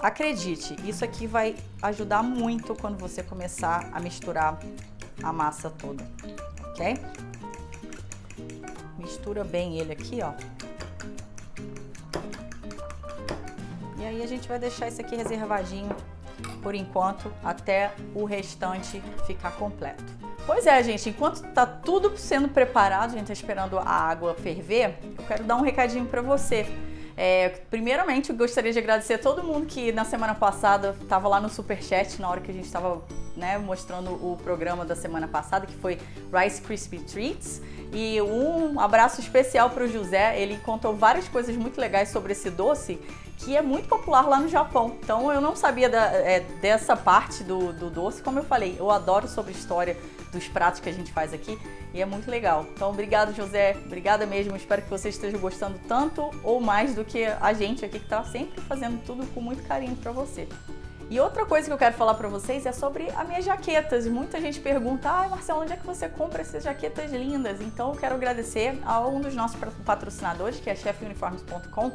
Acredite, 0.01 0.75
isso 0.87 1.03
aqui 1.03 1.25
vai 1.25 1.55
ajudar 1.81 2.21
muito 2.21 2.75
quando 2.75 2.97
você 2.97 3.23
começar 3.23 3.89
a 3.91 3.99
misturar 3.99 4.59
a 5.23 5.33
massa 5.33 5.69
toda, 5.69 6.05
ok? 6.69 6.97
Mistura 8.97 9.43
bem 9.43 9.79
ele 9.79 9.91
aqui, 9.91 10.19
ó. 10.21 10.33
E 13.97 14.05
aí 14.05 14.21
a 14.21 14.27
gente 14.27 14.47
vai 14.47 14.59
deixar 14.59 14.87
isso 14.87 15.01
aqui 15.01 15.15
reservadinho 15.15 15.95
por 16.61 16.75
enquanto 16.75 17.31
até 17.43 17.91
o 18.13 18.25
restante 18.25 19.01
ficar 19.25 19.51
completo. 19.51 20.03
Pois 20.45 20.67
é, 20.67 20.83
gente, 20.83 21.09
enquanto 21.09 21.41
tá 21.53 21.65
tudo 21.65 22.15
sendo 22.17 22.47
preparado, 22.47 23.11
a 23.11 23.17
gente 23.17 23.27
tá 23.27 23.33
esperando 23.33 23.79
a 23.79 23.89
água 23.89 24.35
ferver, 24.35 24.99
eu 25.17 25.23
quero 25.27 25.43
dar 25.43 25.55
um 25.55 25.61
recadinho 25.61 26.05
para 26.05 26.21
você. 26.21 26.67
É, 27.17 27.49
primeiramente, 27.69 28.29
eu 28.29 28.35
gostaria 28.35 28.73
de 28.73 28.79
agradecer 28.79 29.13
a 29.13 29.17
todo 29.17 29.41
mundo 29.43 29.65
que 29.65 29.91
na 29.91 30.03
semana 30.03 30.35
passada 30.35 30.95
estava 31.01 31.27
lá 31.27 31.39
no 31.39 31.49
Superchat, 31.49 32.21
na 32.21 32.29
hora 32.29 32.41
que 32.41 32.51
a 32.51 32.53
gente 32.53 32.65
estava 32.65 33.01
né, 33.37 33.57
mostrando 33.57 34.11
o 34.11 34.37
programa 34.43 34.83
da 34.83 34.95
semana 34.95 35.27
passada, 35.27 35.65
que 35.65 35.75
foi 35.75 35.97
Rice 36.33 36.61
Krispie 36.61 36.99
Treats. 36.99 37.61
E 37.93 38.21
um 38.21 38.79
abraço 38.79 39.21
especial 39.21 39.69
para 39.69 39.85
o 39.85 39.87
José, 39.87 40.39
ele 40.39 40.57
contou 40.57 40.93
várias 40.93 41.27
coisas 41.29 41.55
muito 41.55 41.79
legais 41.79 42.09
sobre 42.09 42.33
esse 42.33 42.49
doce, 42.49 42.99
que 43.37 43.55
é 43.55 43.61
muito 43.61 43.87
popular 43.87 44.27
lá 44.27 44.39
no 44.39 44.49
Japão. 44.49 44.97
Então 45.01 45.31
eu 45.31 45.39
não 45.39 45.55
sabia 45.55 45.87
da, 45.87 46.05
é, 46.07 46.41
dessa 46.61 46.97
parte 46.97 47.43
do, 47.43 47.71
do 47.71 47.89
doce, 47.89 48.21
como 48.21 48.39
eu 48.39 48.43
falei, 48.43 48.75
eu 48.77 48.91
adoro 48.91 49.27
sobre 49.27 49.53
história 49.53 49.95
dos 50.35 50.47
pratos 50.47 50.79
que 50.79 50.87
a 50.87 50.93
gente 50.93 51.11
faz 51.11 51.33
aqui 51.33 51.57
e 51.93 52.01
é 52.01 52.05
muito 52.05 52.29
legal. 52.29 52.67
Então, 52.75 52.89
obrigado, 52.89 53.33
José. 53.33 53.75
Obrigada 53.85 54.25
mesmo. 54.25 54.55
Espero 54.55 54.83
que 54.83 54.89
você 54.89 55.09
esteja 55.09 55.37
gostando 55.37 55.79
tanto 55.87 56.29
ou 56.43 56.61
mais 56.61 56.93
do 56.93 57.03
que 57.03 57.25
a 57.25 57.53
gente 57.53 57.83
aqui 57.83 57.95
que 57.99 58.05
está 58.05 58.23
sempre 58.23 58.61
fazendo 58.61 59.01
tudo 59.05 59.25
com 59.27 59.41
muito 59.41 59.63
carinho 59.63 59.95
para 59.95 60.11
você. 60.11 60.47
E 61.09 61.19
outra 61.19 61.45
coisa 61.45 61.67
que 61.67 61.73
eu 61.73 61.77
quero 61.77 61.95
falar 61.95 62.15
para 62.15 62.27
vocês 62.27 62.65
é 62.65 62.71
sobre 62.71 63.09
as 63.15 63.27
minhas 63.27 63.45
jaquetas. 63.45 64.07
Muita 64.07 64.41
gente 64.41 64.59
pergunta: 64.59 65.09
"Ah, 65.09 65.29
Marcelo, 65.29 65.61
onde 65.61 65.71
é 65.71 65.77
que 65.77 65.85
você 65.85 66.09
compra 66.09 66.41
essas 66.41 66.63
jaquetas 66.63 67.11
lindas?". 67.11 67.61
Então, 67.61 67.91
eu 67.91 67.95
quero 67.95 68.15
agradecer 68.15 68.79
a 68.83 68.99
um 69.07 69.21
dos 69.21 69.35
nossos 69.35 69.57
patrocinadores, 69.85 70.59
que 70.59 70.69
é 70.69 70.75
chefuniformes.com, 70.75 71.91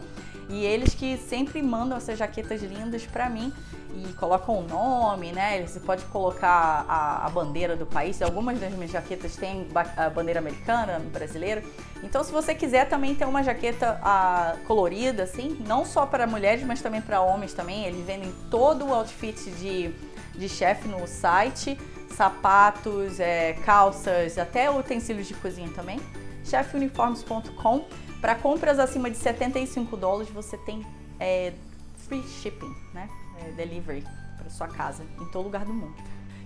e 0.50 0.64
eles 0.64 0.94
que 0.94 1.16
sempre 1.16 1.62
mandam 1.62 1.96
essas 1.96 2.18
jaquetas 2.18 2.60
lindas 2.62 3.06
para 3.06 3.30
mim 3.30 3.52
e 3.94 4.12
colocam 4.14 4.58
o 4.58 4.62
nome, 4.62 5.32
né? 5.32 5.64
Você 5.66 5.78
pode 5.78 6.04
colocar 6.06 6.84
a, 6.88 7.26
a, 7.26 7.30
bandeira 7.30 7.76
do 7.76 7.86
país. 7.86 8.20
Algumas 8.20 8.58
das 8.58 8.72
minhas 8.72 8.90
jaquetas 8.90 9.36
têm 9.36 9.66
a 9.96 10.10
bandeira 10.10 10.40
americana, 10.40 11.00
brasileira. 11.12 11.62
Então, 12.02 12.22
se 12.24 12.32
você 12.32 12.54
quiser 12.54 12.88
também 12.88 13.14
ter 13.14 13.24
uma 13.26 13.42
jaqueta 13.42 14.00
a, 14.02 14.56
colorida, 14.66 15.22
assim, 15.22 15.56
não 15.66 15.84
só 15.84 16.04
para 16.04 16.26
mulheres, 16.26 16.64
mas 16.64 16.80
também 16.80 17.00
para 17.00 17.20
homens 17.20 17.52
também. 17.52 17.84
Eles 17.84 18.04
vendem 18.04 18.32
todo 18.50 18.86
o 18.86 18.94
outfit 18.94 19.38
de, 19.52 19.92
de 20.34 20.48
chefe 20.48 20.88
no 20.88 21.06
site, 21.06 21.78
sapatos, 22.16 23.20
é, 23.20 23.54
calças, 23.64 24.38
até 24.38 24.70
utensílios 24.70 25.28
de 25.28 25.34
cozinha 25.34 25.70
também. 25.74 26.00
chefuniformes.com. 26.44 27.84
Para 28.20 28.34
compras 28.34 28.78
acima 28.78 29.10
de 29.10 29.16
75 29.16 29.96
dólares, 29.96 30.30
você 30.30 30.56
tem 30.58 30.84
é, 31.18 31.52
free 31.96 32.22
shipping, 32.22 32.74
né? 32.92 33.08
é, 33.40 33.50
delivery 33.52 34.04
para 34.36 34.50
sua 34.50 34.68
casa, 34.68 35.04
em 35.20 35.24
todo 35.26 35.44
lugar 35.44 35.64
do 35.64 35.72
mundo. 35.72 35.94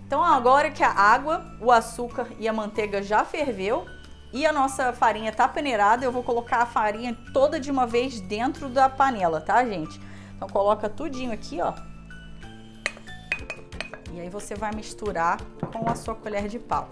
Então 0.07 0.23
agora 0.23 0.71
que 0.71 0.83
a 0.83 0.91
água, 0.91 1.45
o 1.61 1.73
açúcar 1.73 2.29
e 2.39 2.47
a 2.47 2.53
manteiga 2.53 3.03
já 3.03 3.25
ferveu 3.25 3.87
e 4.33 4.45
a 4.45 4.53
nossa 4.53 4.93
farinha 4.93 5.33
tá 5.33 5.49
peneirada, 5.49 6.05
eu 6.05 6.13
vou 6.13 6.23
colocar 6.23 6.59
a 6.59 6.67
farinha 6.67 7.17
toda 7.33 7.59
de 7.59 7.71
uma 7.71 7.87
vez 7.87 8.21
dentro 8.21 8.69
da 8.69 8.89
panela, 8.89 9.41
tá, 9.41 9.65
gente? 9.65 10.01
Então 10.37 10.49
coloca 10.49 10.89
tudinho 10.89 11.33
aqui, 11.33 11.61
ó. 11.61 11.73
E 14.13 14.21
aí 14.21 14.29
você 14.29 14.55
vai 14.55 14.73
misturar 14.75 15.41
com 15.73 15.89
a 15.89 15.95
sua 15.95 16.15
colher 16.15 16.47
de 16.47 16.59
pau. 16.59 16.89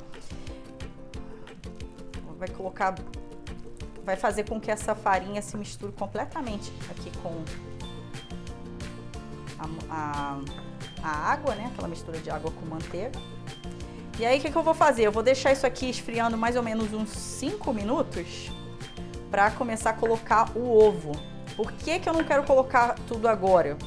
Vai 2.39 2.49
colocar 2.49 2.95
vai 4.05 4.17
fazer 4.17 4.49
com 4.49 4.61
que 4.61 4.71
essa 4.71 4.95
farinha 4.95 5.41
se 5.41 5.57
misture 5.57 5.93
completamente 5.93 6.73
aqui 6.91 7.11
com 7.19 7.45
a, 9.59 9.69
a, 9.91 10.41
a 11.03 11.33
água, 11.33 11.55
né? 11.55 11.71
Aquela 11.73 11.89
mistura 11.89 12.19
de 12.19 12.31
água 12.31 12.51
com 12.51 12.67
manteiga. 12.67 13.19
E 14.19 14.27
aí, 14.27 14.39
o 14.39 14.43
que, 14.43 14.51
que 14.51 14.57
eu 14.57 14.63
vou 14.63 14.75
fazer? 14.75 15.07
Eu 15.07 15.13
vou 15.13 15.23
deixar 15.23 15.53
isso 15.53 15.67
aqui 15.67 15.89
esfriando 15.89 16.37
mais 16.37 16.57
ou 16.57 16.63
menos 16.63 16.93
uns 16.93 17.11
5 17.11 17.73
minutos 17.73 18.51
para 19.31 19.51
começar 19.51 19.91
a 19.91 19.95
colocar 19.95 20.51
o 20.57 20.79
ovo. 20.79 21.13
Por 21.57 21.73
que, 21.73 21.99
que 21.99 22.09
eu 22.09 22.13
não 22.13 22.23
quero 22.23 22.45
colocar 22.45 22.95
tudo 23.07 23.27
agora? 23.27 23.79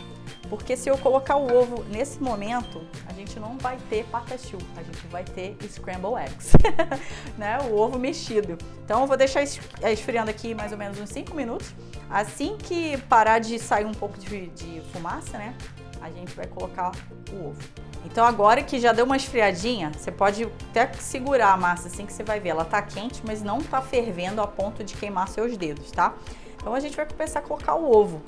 Porque 0.49 0.75
se 0.77 0.89
eu 0.89 0.97
colocar 0.97 1.35
o 1.35 1.53
ovo 1.53 1.83
nesse 1.85 2.21
momento, 2.21 2.81
a 3.07 3.13
gente 3.13 3.39
não 3.39 3.57
vai 3.57 3.77
ter 3.89 4.05
patachu, 4.05 4.57
a 4.75 4.83
gente 4.83 5.07
vai 5.07 5.23
ter 5.23 5.57
scramble 5.69 6.15
eggs, 6.15 6.51
né? 7.37 7.59
O 7.69 7.77
ovo 7.77 7.97
mexido. 7.99 8.57
Então 8.83 9.01
eu 9.01 9.07
vou 9.07 9.17
deixar 9.17 9.43
esfriando 9.43 10.29
aqui 10.29 10.53
mais 10.53 10.71
ou 10.71 10.77
menos 10.77 10.99
uns 10.99 11.09
5 11.09 11.33
minutos. 11.35 11.73
Assim 12.09 12.57
que 12.57 12.97
parar 13.09 13.39
de 13.39 13.57
sair 13.59 13.85
um 13.85 13.93
pouco 13.93 14.17
de, 14.17 14.47
de 14.47 14.81
fumaça, 14.91 15.37
né? 15.37 15.55
A 16.01 16.09
gente 16.09 16.35
vai 16.35 16.45
colocar 16.45 16.91
o 17.31 17.49
ovo. 17.49 17.61
Então 18.05 18.23
agora 18.23 18.61
que 18.61 18.79
já 18.79 18.93
deu 18.93 19.05
uma 19.05 19.17
esfriadinha, 19.17 19.91
você 19.91 20.11
pode 20.11 20.47
até 20.69 20.91
segurar 20.93 21.53
a 21.53 21.57
massa 21.57 21.87
assim 21.87 22.05
que 22.05 22.13
você 22.13 22.23
vai 22.23 22.39
ver. 22.39 22.49
Ela 22.49 22.63
tá 22.63 22.81
quente, 22.81 23.21
mas 23.25 23.41
não 23.41 23.59
tá 23.59 23.81
fervendo 23.81 24.41
a 24.41 24.47
ponto 24.47 24.83
de 24.83 24.95
queimar 24.95 25.27
seus 25.27 25.57
dedos, 25.57 25.91
tá? 25.91 26.13
Então 26.55 26.73
a 26.73 26.79
gente 26.79 26.95
vai 26.95 27.05
começar 27.05 27.39
a 27.39 27.41
colocar 27.41 27.75
o 27.75 27.91
ovo. 27.91 28.21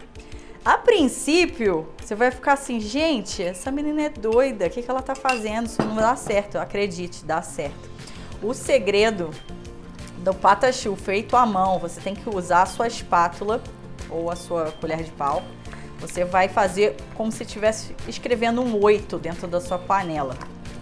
A 0.63 0.77
princípio, 0.77 1.87
você 2.01 2.13
vai 2.13 2.29
ficar 2.31 2.53
assim, 2.53 2.79
gente, 2.79 3.41
essa 3.41 3.71
menina 3.71 4.03
é 4.03 4.09
doida, 4.09 4.67
o 4.67 4.69
que, 4.69 4.81
que 4.81 4.89
ela 4.89 5.01
tá 5.01 5.15
fazendo? 5.15 5.67
Isso 5.67 5.81
não 5.81 5.95
dá 5.95 6.15
certo. 6.15 6.57
Acredite, 6.57 7.23
dá 7.23 7.41
certo. 7.41 7.89
O 8.41 8.53
segredo 8.53 9.31
do 10.17 10.33
patachu 10.33 10.95
feito 10.95 11.35
à 11.35 11.45
mão, 11.45 11.79
você 11.79 12.01
tem 12.01 12.13
que 12.13 12.29
usar 12.29 12.63
a 12.63 12.65
sua 12.65 12.87
espátula 12.87 13.61
ou 14.09 14.29
a 14.29 14.35
sua 14.35 14.71
colher 14.79 15.03
de 15.03 15.11
pau. 15.11 15.43
Você 15.99 16.25
vai 16.25 16.47
fazer 16.47 16.95
como 17.15 17.31
se 17.31 17.43
estivesse 17.43 17.95
escrevendo 18.07 18.61
um 18.61 18.83
oito 18.83 19.17
dentro 19.17 19.47
da 19.47 19.59
sua 19.59 19.79
panela, 19.79 20.35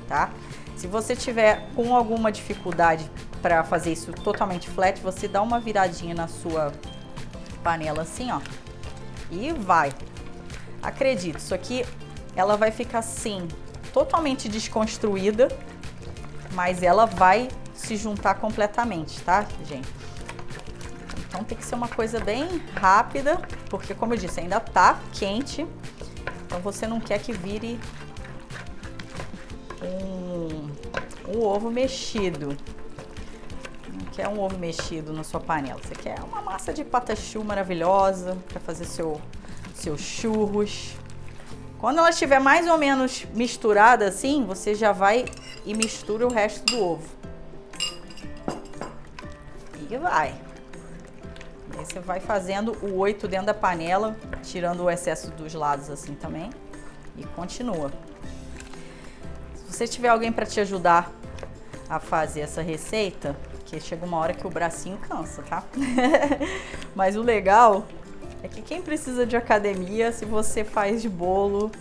tá? 0.08 0.32
Se 0.76 0.88
você 0.88 1.16
tiver 1.16 1.70
com 1.76 1.96
alguma 1.96 2.32
dificuldade 2.32 3.10
para 3.42 3.64
fazer 3.64 3.94
isso 3.94 4.12
totalmente 4.12 4.70
flat, 4.70 5.00
você 5.00 5.28
dá 5.28 5.42
uma 5.42 5.60
viradinha 5.60 6.14
na 6.14 6.28
sua 6.28 6.74
panela 7.64 8.02
assim, 8.02 8.30
ó 8.32 8.42
e 9.36 9.54
vai. 9.54 9.94
Acredite, 10.82 11.38
isso 11.38 11.54
aqui 11.54 11.86
ela 12.36 12.58
vai 12.58 12.72
ficar 12.72 13.00
assim, 13.00 13.48
totalmente 13.94 14.50
desconstruída, 14.50 15.48
mas 16.54 16.84
ela 16.84 17.06
vai 17.06 17.48
se 17.74 17.96
juntar 17.96 18.36
completamente, 18.36 19.22
tá, 19.22 19.46
gente? 19.66 19.88
Então 21.28 21.44
tem 21.44 21.58
que 21.58 21.66
ser 21.66 21.76
uma 21.76 21.88
coisa 21.88 22.20
bem 22.20 22.62
rápida, 22.76 23.42
porque 23.70 23.94
como 23.94 24.14
eu 24.14 24.18
disse, 24.18 24.40
ainda 24.40 24.60
tá 24.60 25.00
quente. 25.12 25.66
Então 26.46 26.60
você 26.60 26.88
não 26.88 27.00
quer 27.00 27.20
que 27.20 27.34
vire 27.34 27.80
um, 29.82 30.70
um 31.36 31.44
ovo 31.44 31.70
mexido. 31.70 32.56
Não 33.96 34.06
quer 34.12 34.28
um 34.28 34.40
ovo 34.40 34.58
mexido 34.58 35.14
na 35.14 35.24
sua 35.24 35.40
panela. 35.40 35.80
Você 35.82 35.96
quer 35.96 36.20
uma 36.22 36.42
massa 36.42 36.74
de 36.74 36.84
patachu 36.84 37.44
maravilhosa 37.44 38.38
para 38.48 38.60
fazer 38.60 38.86
seu, 38.86 39.22
seus 39.74 40.02
churros. 40.02 40.96
Quando 41.80 42.00
ela 42.00 42.10
estiver 42.10 42.40
mais 42.40 42.68
ou 42.68 42.78
menos 42.78 43.26
misturada 43.34 44.08
assim, 44.08 44.46
você 44.46 44.76
já 44.76 44.92
vai 44.92 45.26
e 45.66 45.74
mistura 45.74 46.26
o 46.26 46.32
resto 46.32 46.66
do 46.66 46.80
ovo. 46.82 47.08
E 49.90 49.98
vai. 49.98 50.34
Aí 51.78 51.86
você 51.86 52.00
vai 52.00 52.20
fazendo 52.20 52.76
o 52.82 52.98
oito 52.98 53.28
dentro 53.28 53.48
da 53.48 53.54
panela, 53.54 54.18
tirando 54.44 54.84
o 54.84 54.90
excesso 54.90 55.32
dos 55.32 55.54
lados 55.54 55.90
assim 55.90 56.16
também. 56.16 56.50
E 57.18 57.24
continua. 57.28 57.92
Se 59.56 59.74
você 59.74 59.88
tiver 59.88 60.10
alguém 60.10 60.32
para 60.32 60.46
te 60.46 60.60
ajudar 60.60 61.12
a 61.90 62.00
fazer 62.00 62.42
essa 62.42 62.62
receita, 62.62 63.36
porque 63.66 63.80
chega 63.80 64.06
uma 64.06 64.18
hora 64.20 64.32
que 64.32 64.46
o 64.46 64.50
bracinho 64.50 64.98
cansa, 65.00 65.42
tá? 65.42 65.64
Mas 66.94 67.16
o 67.16 67.24
legal 67.24 67.88
é 68.44 68.48
que 68.48 68.62
quem 68.62 68.80
precisa 68.80 69.26
de 69.26 69.36
academia 69.36 70.12
se 70.12 70.24
você 70.24 70.64
faz 70.64 71.02
de 71.02 71.10
bolo 71.10 71.72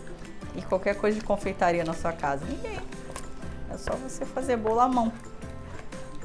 e 0.57 0.63
qualquer 0.63 0.97
coisa 0.97 1.19
de 1.19 1.25
confeitaria 1.25 1.85
na 1.85 1.93
sua 1.93 2.13
casa? 2.13 2.47
Ninguém. 2.47 2.81
É 3.71 3.77
só 3.77 3.93
você 3.97 4.25
fazer 4.25 4.57
bolo 4.57 4.81
à 4.81 4.89
mão. 4.89 5.13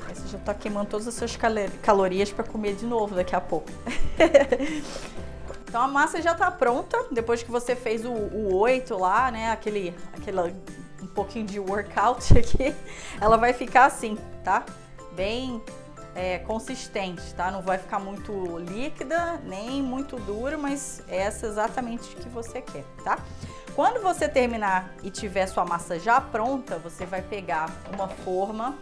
Aí 0.08 0.16
você 0.16 0.30
já 0.30 0.38
tá 0.38 0.54
queimando 0.54 0.92
todas 0.92 1.10
as 1.10 1.13
suas 1.13 1.38
calorias 1.82 2.32
para 2.32 2.46
comer 2.46 2.75
de 2.75 2.86
novo 2.86 3.13
daqui 3.13 3.36
a 3.36 3.42
pouco. 3.42 3.70
então 5.68 5.82
a 5.82 5.89
massa 5.89 6.22
já 6.22 6.34
tá 6.34 6.50
pronta. 6.50 6.98
Depois 7.12 7.44
que 7.44 7.51
você 7.51 7.75
fez 7.75 8.06
o, 8.06 8.12
o 8.12 8.56
8 8.56 8.98
lá, 8.98 9.30
né? 9.30 9.51
Aquele, 9.51 9.94
aquele 10.13 10.39
um 11.01 11.08
pouquinho 11.08 11.46
de 11.46 11.60
workout 11.60 12.32
aqui, 12.39 12.74
ela 13.20 13.36
vai 13.36 13.51
ficar 13.51 13.88
assim, 13.88 14.18
tá? 14.42 14.63
Bem 15.20 15.62
é, 16.16 16.40
consistente, 16.40 17.34
tá? 17.36 17.52
Não 17.52 17.62
vai 17.62 17.78
ficar 17.78 18.00
muito 18.00 18.58
líquida, 18.58 19.38
nem 19.44 19.84
muito 19.84 20.16
dura, 20.16 20.58
mas 20.58 21.04
essa 21.10 21.46
é 21.46 21.50
exatamente 21.50 22.16
o 22.16 22.20
que 22.20 22.30
você 22.30 22.62
quer, 22.62 22.86
tá? 23.04 23.20
Quando 23.76 24.02
você 24.02 24.30
terminar 24.30 24.94
e 25.04 25.12
tiver 25.12 25.46
sua 25.48 25.66
massa 25.66 26.00
já 26.00 26.22
pronta, 26.22 26.78
você 26.78 27.06
vai 27.06 27.22
pegar 27.22 27.70
uma 27.94 28.08
forma 28.08 28.78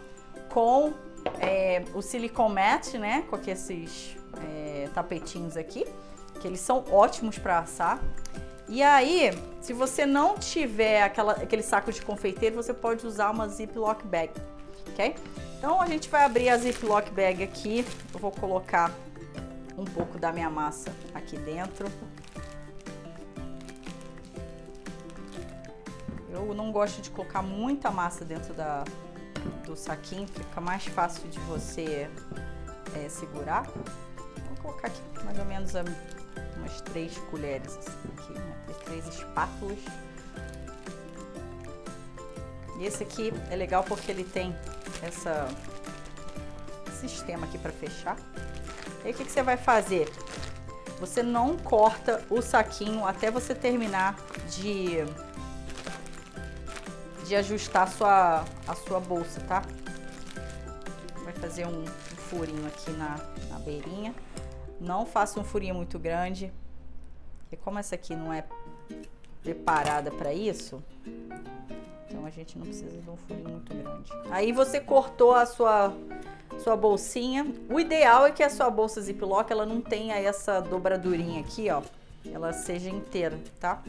com 0.48 0.92
é, 1.40 1.82
o 1.92 2.00
silicone 2.00 2.54
mat, 2.54 2.94
né? 2.94 3.24
Com 3.28 3.36
esses 3.44 4.16
é, 4.40 4.88
tapetinhos 4.94 5.56
aqui, 5.56 5.84
que 6.40 6.46
eles 6.46 6.60
são 6.60 6.84
ótimos 6.88 7.36
para 7.36 7.58
assar. 7.58 8.00
E 8.68 8.80
aí, 8.80 9.36
se 9.60 9.72
você 9.72 10.06
não 10.06 10.36
tiver 10.36 11.02
aquela, 11.02 11.32
aquele 11.32 11.64
saco 11.64 11.90
de 11.90 12.00
confeiteiro, 12.00 12.54
você 12.54 12.72
pode 12.72 13.04
usar 13.04 13.30
uma 13.30 13.48
Ziploc 13.48 14.04
bag, 14.04 14.30
ok? 14.92 15.14
Então 15.58 15.80
a 15.80 15.86
gente 15.86 16.08
vai 16.08 16.24
abrir 16.24 16.48
a 16.48 16.56
Ziploc 16.56 17.10
bag 17.10 17.42
aqui. 17.42 17.84
Eu 18.12 18.20
vou 18.20 18.30
colocar 18.30 18.92
um 19.76 19.84
pouco 19.84 20.18
da 20.18 20.32
minha 20.32 20.50
massa 20.50 20.92
aqui 21.14 21.36
dentro. 21.36 21.86
Eu 26.30 26.54
não 26.54 26.70
gosto 26.70 27.02
de 27.02 27.10
colocar 27.10 27.42
muita 27.42 27.90
massa 27.90 28.24
dentro 28.24 28.54
da, 28.54 28.84
do 29.64 29.74
saquinho, 29.76 30.28
fica 30.28 30.60
mais 30.60 30.84
fácil 30.86 31.28
de 31.28 31.38
você 31.40 32.08
é, 32.94 33.08
segurar. 33.08 33.64
Vou 33.64 34.56
colocar 34.62 34.88
aqui 34.88 35.00
mais 35.24 35.38
ou 35.38 35.44
menos 35.44 35.72
umas 36.56 36.80
três 36.82 37.16
colheres 37.30 37.76
assim, 37.76 37.98
aqui, 38.16 38.32
né? 38.32 38.56
três 38.84 39.06
espátulas. 39.08 39.78
E 42.78 42.86
esse 42.86 43.02
aqui 43.02 43.32
é 43.50 43.56
legal 43.56 43.82
porque 43.82 44.10
ele 44.10 44.24
tem 44.24 44.54
essa 45.02 45.48
sistema 47.00 47.46
aqui 47.46 47.58
para 47.58 47.72
fechar. 47.72 48.16
E 49.02 49.08
aí 49.08 49.12
o 49.12 49.16
que, 49.16 49.24
que 49.24 49.30
você 49.30 49.42
vai 49.42 49.56
fazer? 49.56 50.08
Você 51.00 51.22
não 51.22 51.56
corta 51.56 52.24
o 52.28 52.42
saquinho 52.42 53.06
até 53.06 53.30
você 53.30 53.54
terminar 53.54 54.16
de, 54.48 54.98
de 57.26 57.36
ajustar 57.36 57.84
a 57.84 57.86
sua, 57.86 58.44
a 58.66 58.74
sua 58.74 59.00
bolsa, 59.00 59.40
tá? 59.42 59.62
Vai 61.24 61.32
fazer 61.34 61.66
um, 61.66 61.82
um 61.82 62.16
furinho 62.28 62.66
aqui 62.66 62.90
na, 62.92 63.16
na 63.48 63.58
beirinha. 63.58 64.14
Não 64.80 65.06
faça 65.06 65.38
um 65.38 65.44
furinho 65.44 65.74
muito 65.74 65.98
grande, 65.98 66.52
porque 67.40 67.56
como 67.56 67.78
essa 67.78 67.94
aqui 67.94 68.14
não 68.14 68.32
é 68.32 68.44
preparada 69.42 70.10
para 70.10 70.32
isso, 70.32 70.82
então 72.08 72.24
a 72.24 72.30
gente 72.30 72.58
não 72.58 72.64
precisa 72.64 72.96
de 72.96 73.10
um 73.10 73.16
furinho 73.16 73.50
muito 73.50 73.74
grande. 73.74 74.10
Aí 74.30 74.50
você 74.50 74.80
cortou 74.80 75.34
a 75.34 75.44
sua 75.44 75.94
sua 76.58 76.76
bolsinha. 76.76 77.46
O 77.70 77.78
ideal 77.78 78.26
é 78.26 78.32
que 78.32 78.42
a 78.42 78.50
sua 78.50 78.70
bolsa 78.70 79.00
Ziploc 79.00 79.50
ela 79.50 79.66
não 79.66 79.80
tenha 79.80 80.16
essa 80.16 80.60
dobradurinha 80.60 81.40
aqui, 81.40 81.70
ó. 81.70 81.82
Ela 82.32 82.52
seja 82.52 82.90
inteira, 82.90 83.38
tá? 83.60 83.82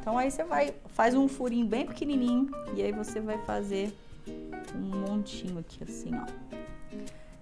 Então 0.00 0.18
aí 0.18 0.30
você 0.30 0.44
vai 0.44 0.74
faz 0.88 1.14
um 1.14 1.28
furinho 1.28 1.66
bem 1.66 1.86
pequenininho 1.86 2.50
e 2.74 2.82
aí 2.82 2.92
você 2.92 3.20
vai 3.20 3.38
fazer 3.38 3.96
um 4.74 5.08
montinho 5.08 5.58
aqui 5.58 5.82
assim, 5.84 6.10
ó. 6.14 6.26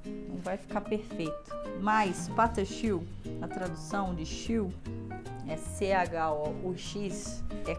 Não 0.04 0.36
vai 0.36 0.56
ficar 0.56 0.82
perfeito. 0.82 1.56
Mas 1.80 2.28
patachil, 2.28 3.04
a 3.42 3.48
tradução 3.48 4.14
de 4.14 4.24
chiu 4.24 4.72
é 5.48 5.56
C-H-O-U-X, 5.56 7.42
é 7.66 7.74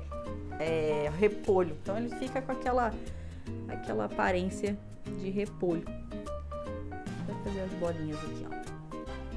é, 0.59 1.09
repolho. 1.17 1.77
Então 1.81 1.97
ele 1.97 2.09
fica 2.17 2.41
com 2.41 2.51
aquela, 2.51 2.93
aquela 3.67 4.05
aparência 4.05 4.77
de 5.19 5.29
repolho. 5.29 5.85
Vou 7.25 7.35
fazer 7.43 7.61
as 7.61 7.71
bolinhas 7.73 8.19
aqui, 8.19 8.45
ó. 8.45 8.59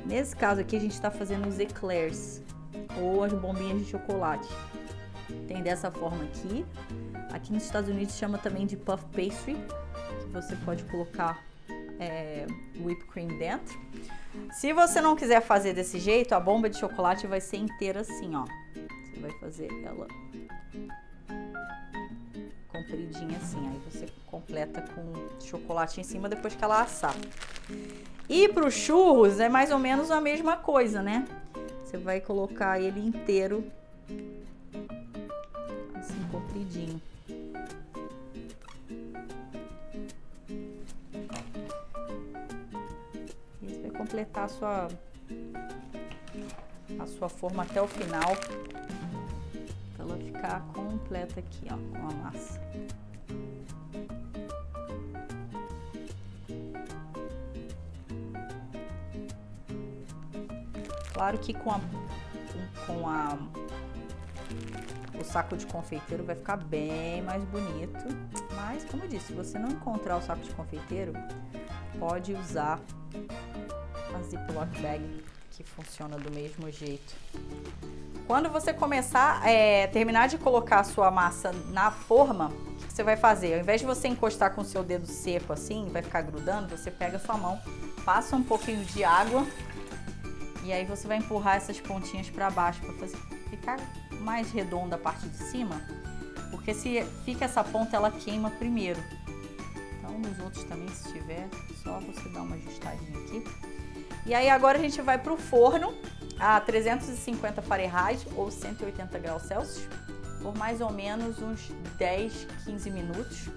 Nesse 0.05 0.35
caso 0.35 0.61
aqui 0.61 0.77
a 0.77 0.81
gente 0.81 0.93
está 0.93 1.11
fazendo 1.11 1.49
os 1.49 1.59
eclairs 1.61 2.43
ou 3.01 3.23
as 3.23 3.33
bombinhas 3.33 3.79
de 3.79 3.91
chocolate. 3.91 4.49
Tem 5.47 5.63
dessa 5.63 5.91
forma 5.91 6.25
aqui. 6.25 6.67
Aqui 7.33 7.53
nos 7.53 7.63
Estados 7.63 7.89
Unidos 7.89 8.17
chama 8.17 8.37
também 8.37 8.67
de 8.67 8.77
puff 8.77 9.05
pastry, 9.07 9.55
que 9.55 10.29
você 10.33 10.57
pode 10.57 10.85
colocar 10.85 11.43
é, 11.99 12.47
whipped 12.81 13.07
cream 13.07 13.39
dentro. 13.39 13.79
Se 14.51 14.73
você 14.73 15.01
não 15.01 15.15
quiser 15.15 15.41
fazer 15.41 15.73
desse 15.73 15.99
jeito, 15.99 16.35
a 16.35 16.41
bomba 16.41 16.69
de 16.69 16.79
chocolate 16.79 17.27
vai 17.27 17.41
ser 17.41 17.59
inteira 17.59 18.01
assim, 18.01 18.35
ó. 18.35 18.45
Você 18.75 19.21
vai 19.21 19.31
fazer 19.39 19.69
ela 19.85 20.07
compridinha 22.73 23.37
assim. 23.37 23.69
Aí 23.69 23.81
você 23.91 24.09
completa 24.27 24.83
com 24.95 25.29
chocolate 25.45 26.01
em 26.01 26.05
cima 26.05 26.29
depois 26.29 26.55
que 26.55 26.65
ela 26.65 26.81
assar. 26.81 27.15
E 28.29 28.49
para 28.49 28.67
os 28.67 28.75
churros 28.75 29.39
é 29.39 29.49
mais 29.49 29.71
ou 29.71 29.79
menos 29.79 30.11
a 30.11 30.21
mesma 30.21 30.57
coisa, 30.57 31.03
né? 31.03 31.27
Você 31.85 31.99
vai 31.99 32.21
colocar 32.21 32.81
ele 32.81 33.01
inteiro 33.01 33.65
assim 35.95 36.19
compridinho. 36.31 37.01
E 43.61 43.67
você 43.67 43.81
vai 43.83 43.91
completar 43.91 44.45
a 44.45 44.49
sua 44.49 44.89
a 46.99 47.07
sua 47.07 47.29
forma 47.29 47.63
até 47.63 47.81
o 47.81 47.89
final 47.89 48.37
ela 50.03 50.17
ficar 50.17 50.61
completa 50.73 51.41
aqui, 51.41 51.67
ó, 51.71 51.99
com 51.99 52.09
a 52.09 52.15
massa. 52.25 52.61
Claro 61.13 61.39
que 61.39 61.55
com 61.55 61.71
a, 61.71 61.81
com 62.87 63.09
a 63.09 63.39
o 65.19 65.25
saco 65.25 65.57
de 65.57 65.67
confeiteiro 65.67 66.25
vai 66.25 66.35
ficar 66.35 66.57
bem 66.57 67.23
mais 67.23 67.45
bonito, 67.45 68.05
mas 68.57 68.85
como 68.85 69.05
eu 69.05 69.09
disse, 69.09 69.27
se 69.27 69.33
você 69.33 69.59
não 69.59 69.69
encontrar 69.69 70.17
o 70.17 70.23
saco 70.23 70.43
de 70.43 70.51
confeiteiro, 70.51 71.13
pode 71.99 72.35
usar 72.35 72.81
a 74.17 74.23
Ziploc 74.23 74.69
bag 74.81 75.25
que 75.51 75.63
funciona 75.63 76.17
do 76.19 76.31
mesmo 76.33 76.71
jeito. 76.71 77.15
Quando 78.33 78.49
você 78.49 78.73
começar, 78.73 79.47
é, 79.47 79.87
terminar 79.89 80.27
de 80.27 80.39
colocar 80.39 80.81
a 80.81 80.85
sua 80.85 81.11
massa 81.11 81.53
na 81.69 81.91
forma, 81.91 82.47
o 82.49 82.87
que 82.87 82.91
você 82.91 83.03
vai 83.03 83.15
fazer? 83.15 83.53
Ao 83.53 83.61
invés 83.61 83.83
de 83.83 83.87
você 83.87 84.09
encostar 84.09 84.55
com 84.55 84.63
o 84.63 84.65
seu 84.65 84.83
dedo 84.83 85.07
seco 85.07 85.53
assim, 85.53 85.91
vai 85.93 86.01
ficar 86.01 86.23
grudando, 86.23 86.75
você 86.75 86.91
pega 86.91 87.19
a 87.19 87.21
sua 87.21 87.37
mão, 87.37 87.61
passa 88.07 88.35
um 88.35 88.43
pouquinho 88.43 88.83
de 88.87 89.05
água 89.05 89.47
e 90.65 90.73
aí 90.73 90.87
você 90.87 91.07
vai 91.07 91.19
empurrar 91.19 91.57
essas 91.57 91.79
pontinhas 91.79 92.31
para 92.31 92.49
baixo 92.49 92.81
para 92.81 93.07
ficar 93.51 93.79
mais 94.23 94.51
redonda 94.51 94.97
a 94.97 94.99
parte 94.99 95.29
de 95.29 95.37
cima, 95.37 95.83
porque 96.51 96.73
se 96.73 97.05
fica 97.27 97.45
essa 97.45 97.63
ponta 97.63 97.97
ela 97.97 98.11
queima 98.11 98.51
primeiro. 98.53 98.99
Então 99.99 100.19
nos 100.19 100.39
outros 100.39 100.65
também 100.65 100.89
se 100.89 101.13
tiver, 101.13 101.51
só 101.85 102.01
você 102.01 102.31
dar 102.31 102.41
uma 102.41 102.57
ajustadinha 102.57 103.19
aqui. 103.27 103.45
E 104.25 104.33
aí 104.33 104.49
agora 104.49 104.79
a 104.79 104.81
gente 104.81 105.03
vai 105.03 105.19
para 105.19 105.35
o 105.35 105.37
forno 105.37 105.93
a 106.39 106.61
350 106.61 107.63
Fahrenheit 107.63 108.27
ou 108.37 108.51
180 108.51 109.19
graus 109.19 109.43
Celsius 109.43 109.87
por 110.43 110.57
mais 110.57 110.81
ou 110.81 110.93
menos 110.93 111.41
uns 111.41 111.71
10, 111.97 112.47
15 112.65 112.91
minutos 112.91 113.49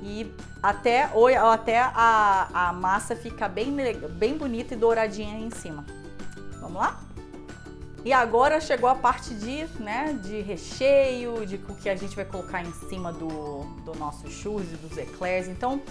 e 0.00 0.32
até, 0.62 1.10
ou, 1.12 1.26
até 1.26 1.80
a, 1.80 2.68
a 2.68 2.72
massa 2.72 3.16
ficar 3.16 3.48
bem, 3.48 3.74
bem 4.12 4.38
bonita 4.38 4.74
e 4.74 4.76
douradinha 4.76 5.38
em 5.38 5.50
cima. 5.50 5.84
Vamos 6.60 6.76
lá? 6.76 7.00
E 8.04 8.12
agora 8.12 8.60
chegou 8.60 8.88
a 8.88 8.94
parte 8.94 9.34
de, 9.34 9.66
né, 9.80 10.16
de 10.22 10.40
recheio, 10.40 11.44
de 11.44 11.56
o 11.56 11.74
que 11.74 11.88
a 11.88 11.96
gente 11.96 12.14
vai 12.14 12.24
colocar 12.24 12.62
em 12.62 12.72
cima 12.88 13.12
do, 13.12 13.64
do 13.84 13.94
nosso 13.98 14.30
churros 14.30 14.72
e 14.72 14.76
dos 14.76 14.96
eclairs. 14.96 15.48
Então, 15.48 15.82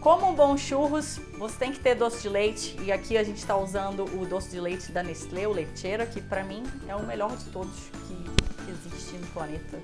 como 0.00 0.30
um 0.30 0.34
bom 0.34 0.56
churros, 0.56 1.18
você 1.38 1.56
tem 1.56 1.72
que 1.72 1.80
ter 1.80 1.94
doce 1.94 2.22
de 2.22 2.28
leite. 2.28 2.76
E 2.82 2.92
aqui 2.92 3.16
a 3.16 3.24
gente 3.24 3.38
está 3.38 3.56
usando 3.56 4.04
o 4.04 4.24
doce 4.26 4.50
de 4.50 4.60
leite 4.60 4.92
da 4.92 5.02
Nestlé, 5.02 5.46
o 5.48 5.52
Leiteira, 5.52 6.06
que 6.06 6.20
para 6.20 6.44
mim 6.44 6.62
é 6.86 6.94
o 6.94 7.04
melhor 7.04 7.36
de 7.36 7.44
todos 7.46 7.74
que 8.06 8.70
existe 8.70 9.16
no 9.16 9.26
planeta. 9.28 9.78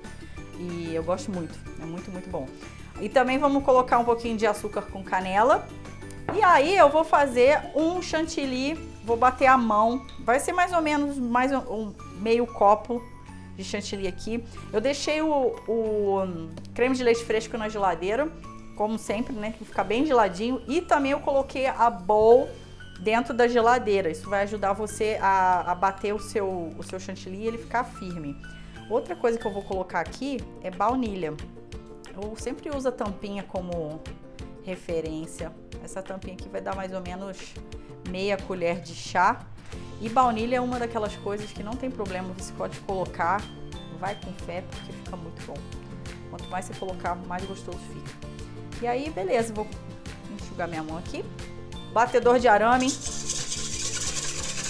E 0.57 0.93
eu 0.93 1.03
gosto 1.03 1.31
muito, 1.31 1.57
é 1.81 1.85
muito, 1.85 2.11
muito 2.11 2.29
bom. 2.29 2.47
E 3.01 3.09
também 3.09 3.37
vamos 3.37 3.63
colocar 3.63 3.97
um 3.97 4.05
pouquinho 4.05 4.37
de 4.37 4.45
açúcar 4.45 4.83
com 4.83 5.03
canela. 5.03 5.67
E 6.33 6.41
aí 6.41 6.77
eu 6.77 6.89
vou 6.89 7.03
fazer 7.03 7.59
um 7.75 8.01
chantilly, 8.01 8.75
vou 9.03 9.17
bater 9.17 9.47
a 9.47 9.57
mão, 9.57 10.05
vai 10.19 10.39
ser 10.39 10.53
mais 10.53 10.71
ou 10.71 10.81
menos 10.81 11.17
mais 11.17 11.51
um, 11.51 11.93
meio 12.19 12.47
copo 12.47 13.03
de 13.57 13.63
chantilly 13.63 14.07
aqui. 14.07 14.43
Eu 14.71 14.79
deixei 14.79 15.21
o, 15.21 15.55
o 15.67 16.49
creme 16.73 16.95
de 16.95 17.03
leite 17.03 17.23
fresco 17.25 17.57
na 17.57 17.67
geladeira 17.67 18.31
como 18.75 18.97
sempre, 18.97 19.33
né? 19.33 19.53
Que 19.57 19.65
fica 19.65 19.83
bem 19.83 20.05
geladinho. 20.05 20.61
E 20.67 20.81
também 20.81 21.11
eu 21.11 21.19
coloquei 21.19 21.67
a 21.67 21.89
bowl 21.89 22.49
dentro 22.99 23.33
da 23.33 23.47
geladeira. 23.47 24.09
Isso 24.09 24.29
vai 24.29 24.43
ajudar 24.43 24.73
você 24.73 25.17
a, 25.21 25.71
a 25.71 25.75
bater 25.75 26.13
o 26.13 26.19
seu, 26.19 26.73
o 26.77 26.83
seu 26.83 26.99
chantilly 26.99 27.37
e 27.37 27.47
ele 27.47 27.57
ficar 27.57 27.83
firme. 27.83 28.35
Outra 28.89 29.15
coisa 29.15 29.37
que 29.37 29.45
eu 29.45 29.51
vou 29.51 29.63
colocar 29.63 29.99
aqui 29.99 30.39
é 30.61 30.69
baunilha. 30.69 31.33
Eu 32.15 32.35
sempre 32.37 32.69
uso 32.75 32.89
a 32.89 32.91
tampinha 32.91 33.43
como 33.43 34.01
referência. 34.63 35.51
Essa 35.83 36.01
tampinha 36.01 36.35
aqui 36.35 36.47
vai 36.47 36.61
dar 36.61 36.75
mais 36.75 36.93
ou 36.93 37.01
menos 37.01 37.53
meia 38.09 38.37
colher 38.37 38.81
de 38.81 38.93
chá. 38.93 39.45
E 40.01 40.09
baunilha 40.09 40.57
é 40.57 40.61
uma 40.61 40.79
daquelas 40.79 41.15
coisas 41.17 41.51
que 41.51 41.63
não 41.63 41.73
tem 41.73 41.89
problema, 41.89 42.33
você 42.37 42.53
pode 42.53 42.79
colocar, 42.81 43.41
vai 43.99 44.15
com 44.15 44.31
fé, 44.45 44.63
porque 44.69 44.91
fica 44.91 45.15
muito 45.15 45.45
bom. 45.45 45.55
Quanto 46.29 46.47
mais 46.49 46.65
você 46.65 46.73
colocar, 46.73 47.15
mais 47.15 47.43
gostoso 47.45 47.79
fica. 47.79 48.32
E 48.83 48.87
aí, 48.87 49.09
beleza, 49.09 49.53
vou 49.53 49.65
enxugar 50.35 50.67
minha 50.67 50.83
mão 50.83 50.97
aqui. 50.97 51.23
Batedor 51.93 52.37
de 52.37 52.49
arame. 52.49 52.93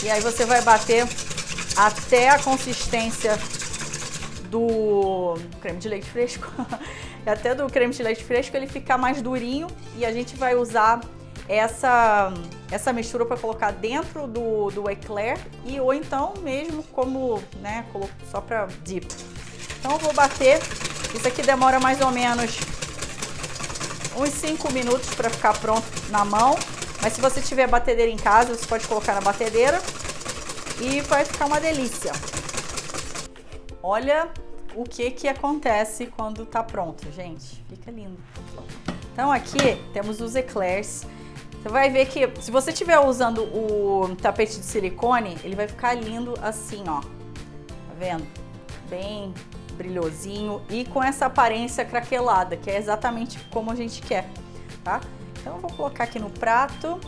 E 0.04 0.12
aí 0.12 0.21
você 0.21 0.45
vai 0.45 0.62
bater 0.62 1.04
até 1.76 2.30
a 2.30 2.38
consistência 2.38 3.36
do 4.52 5.34
creme 5.60 5.80
de 5.80 5.89
leite 5.89 6.08
fresco. 6.08 6.47
até 7.26 7.56
do 7.56 7.65
creme 7.65 7.91
de 7.91 8.04
leite 8.04 8.23
fresco 8.23 8.56
ele 8.56 8.67
ficar 8.67 8.99
mais 8.99 9.19
durinho 9.19 9.65
e 9.97 10.06
a 10.06 10.12
gente 10.12 10.36
vai 10.36 10.54
usar 10.54 11.02
essa, 11.49 12.32
essa 12.69 12.93
mistura 12.93 13.26
para 13.26 13.36
colocar 13.36 13.71
dentro 13.71 14.28
do, 14.28 14.69
do 14.69 14.91
eclair 14.91 15.39
e 15.65 15.80
ou 15.80 15.91
então 15.91 16.36
mesmo 16.43 16.84
como, 16.84 17.41
né, 17.62 17.84
só 18.30 18.39
para 18.39 18.67
dip. 18.84 19.08
Então 19.80 19.93
eu 19.93 19.97
vou 19.97 20.13
bater, 20.13 20.60
isso 21.15 21.28
aqui 21.28 21.41
demora 21.41 21.80
mais 21.80 21.99
ou 21.99 22.12
menos 22.12 22.72
uns 24.17 24.30
5 24.30 24.71
minutos 24.71 25.13
para 25.15 25.30
ficar 25.30 25.58
pronto 25.60 25.86
na 26.10 26.23
mão. 26.23 26.58
Mas 27.02 27.13
se 27.13 27.21
você 27.21 27.41
tiver 27.41 27.67
batedeira 27.67 28.12
em 28.12 28.17
casa, 28.17 28.56
você 28.56 28.65
pode 28.65 28.88
colocar 28.88 29.13
na 29.13 29.21
batedeira 29.21 29.82
e 30.80 31.02
vai 31.02 31.26
ficar 31.26 31.45
uma 31.45 31.60
delícia. 31.60 32.12
Olha 33.82 34.30
o 34.76 34.84
que 34.84 35.12
que 35.12 35.28
acontece 35.28 36.06
quando 36.06 36.45
tá 36.45 36.63
pronto, 36.63 37.12
gente. 37.12 37.63
Fica 37.69 37.91
lindo. 37.91 38.17
Então 39.12 39.32
aqui 39.32 39.78
temos 39.93 40.21
os 40.21 40.36
eclairs. 40.36 41.06
Você 41.62 41.69
vai 41.69 41.89
ver 41.89 42.08
que 42.08 42.30
se 42.41 42.52
você 42.52 42.71
estiver 42.71 42.99
usando 42.99 43.43
o 43.43 44.15
tapete 44.21 44.58
de 44.58 44.65
silicone, 44.65 45.38
ele 45.43 45.56
vai 45.56 45.67
ficar 45.67 45.93
lindo 45.93 46.34
assim, 46.41 46.84
ó. 46.88 47.02
Tá 47.02 47.93
vendo? 47.97 48.26
Bem 48.89 49.34
brilhosinho 49.84 50.62
e 50.69 50.86
com 50.86 51.04
essa 51.04 51.26
aparência 51.26 51.84
craquelada, 51.84 52.56
que 52.56 52.69
é 52.69 52.78
exatamente 52.78 53.38
como 53.52 53.72
a 53.72 53.76
gente 53.76 54.02
quer, 54.02 54.30
tá? 54.84 55.02
Então 55.39 55.56
eu 55.56 55.62
vou 55.62 55.72
colocar 55.72 56.06
aqui 56.06 56.19
no 56.19 56.30
prato, 56.30 57.00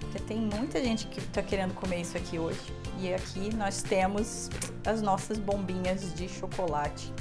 porque 0.00 0.18
tem 0.18 0.38
muita 0.38 0.82
gente 0.82 1.06
que 1.06 1.20
tá 1.20 1.42
querendo 1.42 1.74
comer 1.74 2.00
isso 2.00 2.16
aqui 2.16 2.38
hoje. 2.38 2.60
E 2.98 3.12
aqui 3.12 3.54
nós 3.54 3.82
temos 3.82 4.50
as 4.86 5.02
nossas 5.02 5.38
bombinhas 5.38 6.14
de 6.14 6.28
chocolate. 6.28 7.12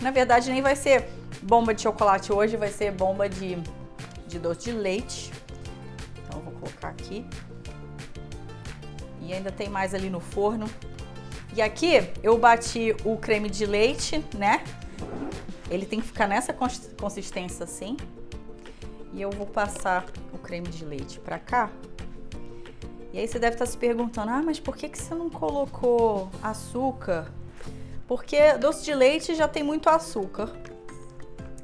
Na 0.00 0.10
verdade 0.10 0.50
nem 0.50 0.62
vai 0.62 0.76
ser 0.76 1.08
bomba 1.42 1.74
de 1.74 1.82
chocolate 1.82 2.32
hoje, 2.32 2.56
vai 2.56 2.70
ser 2.70 2.92
bomba 2.92 3.28
de, 3.28 3.58
de 4.28 4.38
doce 4.38 4.70
de 4.70 4.72
leite. 4.72 5.32
Então 6.22 6.38
eu 6.38 6.44
vou 6.44 6.52
colocar 6.52 6.88
aqui. 6.88 7.26
E 9.22 9.32
ainda 9.32 9.50
tem 9.50 9.68
mais 9.68 9.92
ali 9.92 10.08
no 10.08 10.20
forno. 10.20 10.70
E 11.56 11.62
aqui 11.62 12.06
eu 12.22 12.36
bati 12.36 12.94
o 13.02 13.16
creme 13.16 13.48
de 13.48 13.64
leite, 13.64 14.22
né? 14.36 14.62
Ele 15.70 15.86
tem 15.86 16.02
que 16.02 16.06
ficar 16.06 16.28
nessa 16.28 16.52
consistência 16.52 17.64
assim. 17.64 17.96
E 19.14 19.22
eu 19.22 19.30
vou 19.30 19.46
passar 19.46 20.04
o 20.34 20.38
creme 20.38 20.68
de 20.68 20.84
leite 20.84 21.18
para 21.18 21.38
cá. 21.38 21.70
E 23.10 23.18
aí 23.18 23.26
você 23.26 23.38
deve 23.38 23.54
estar 23.54 23.64
se 23.64 23.78
perguntando: 23.78 24.32
"Ah, 24.32 24.42
mas 24.44 24.60
por 24.60 24.76
que 24.76 24.86
que 24.86 24.98
você 24.98 25.14
não 25.14 25.30
colocou 25.30 26.28
açúcar?" 26.42 27.32
Porque 28.06 28.52
doce 28.58 28.84
de 28.84 28.94
leite 28.94 29.34
já 29.34 29.48
tem 29.48 29.62
muito 29.62 29.88
açúcar. 29.88 30.52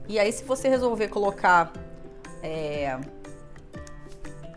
E 0.08 0.18
aí 0.18 0.32
se 0.32 0.42
você 0.42 0.70
resolver 0.70 1.08
colocar 1.08 1.70
é, 2.42 2.98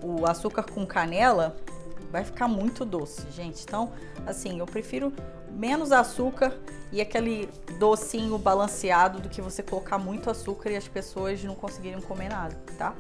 o 0.02 0.26
açúcar 0.26 0.64
com 0.64 0.86
canela, 0.86 1.58
vai 2.12 2.24
ficar 2.24 2.48
muito 2.48 2.86
doce, 2.86 3.30
gente. 3.32 3.64
Então, 3.64 3.92
assim, 4.26 4.60
eu 4.60 4.66
prefiro 4.66 5.12
menos 5.52 5.92
açúcar 5.92 6.58
e 6.92 7.02
aquele 7.02 7.50
docinho 7.80 8.38
balanceado 8.38 9.20
do 9.20 9.30
que 9.30 9.42
você 9.42 9.64
colocar 9.64 9.98
muito 9.98 10.30
açúcar 10.30 10.70
e 10.70 10.76
as 10.76 10.88
pessoas 10.88 11.44
não 11.44 11.56
conseguirem 11.56 12.02
comer 12.02 12.30
nada, 12.30 12.56
tá? 12.78 12.94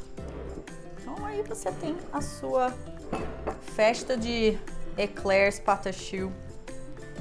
Então 0.99 1.25
aí 1.25 1.43
você 1.43 1.71
tem 1.71 1.95
a 2.11 2.21
sua 2.21 2.73
festa 3.75 4.17
de 4.17 4.57
eclairs 4.97 5.59
patachu 5.59 6.31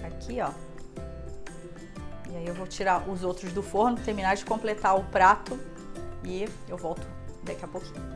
aqui, 0.03 0.40
ó. 0.40 0.51
E 2.31 2.37
aí 2.37 2.47
eu 2.47 2.55
vou 2.55 2.66
tirar 2.66 3.09
os 3.09 3.23
outros 3.23 3.53
do 3.53 3.62
forno, 3.62 3.97
terminar 3.99 4.35
de 4.37 4.44
completar 4.44 4.99
o 4.99 5.05
prato 5.05 5.59
e 6.25 6.49
eu 6.68 6.77
volto 6.77 7.07
daqui 7.44 7.64
a 7.64 7.68
pouquinho. 7.68 8.13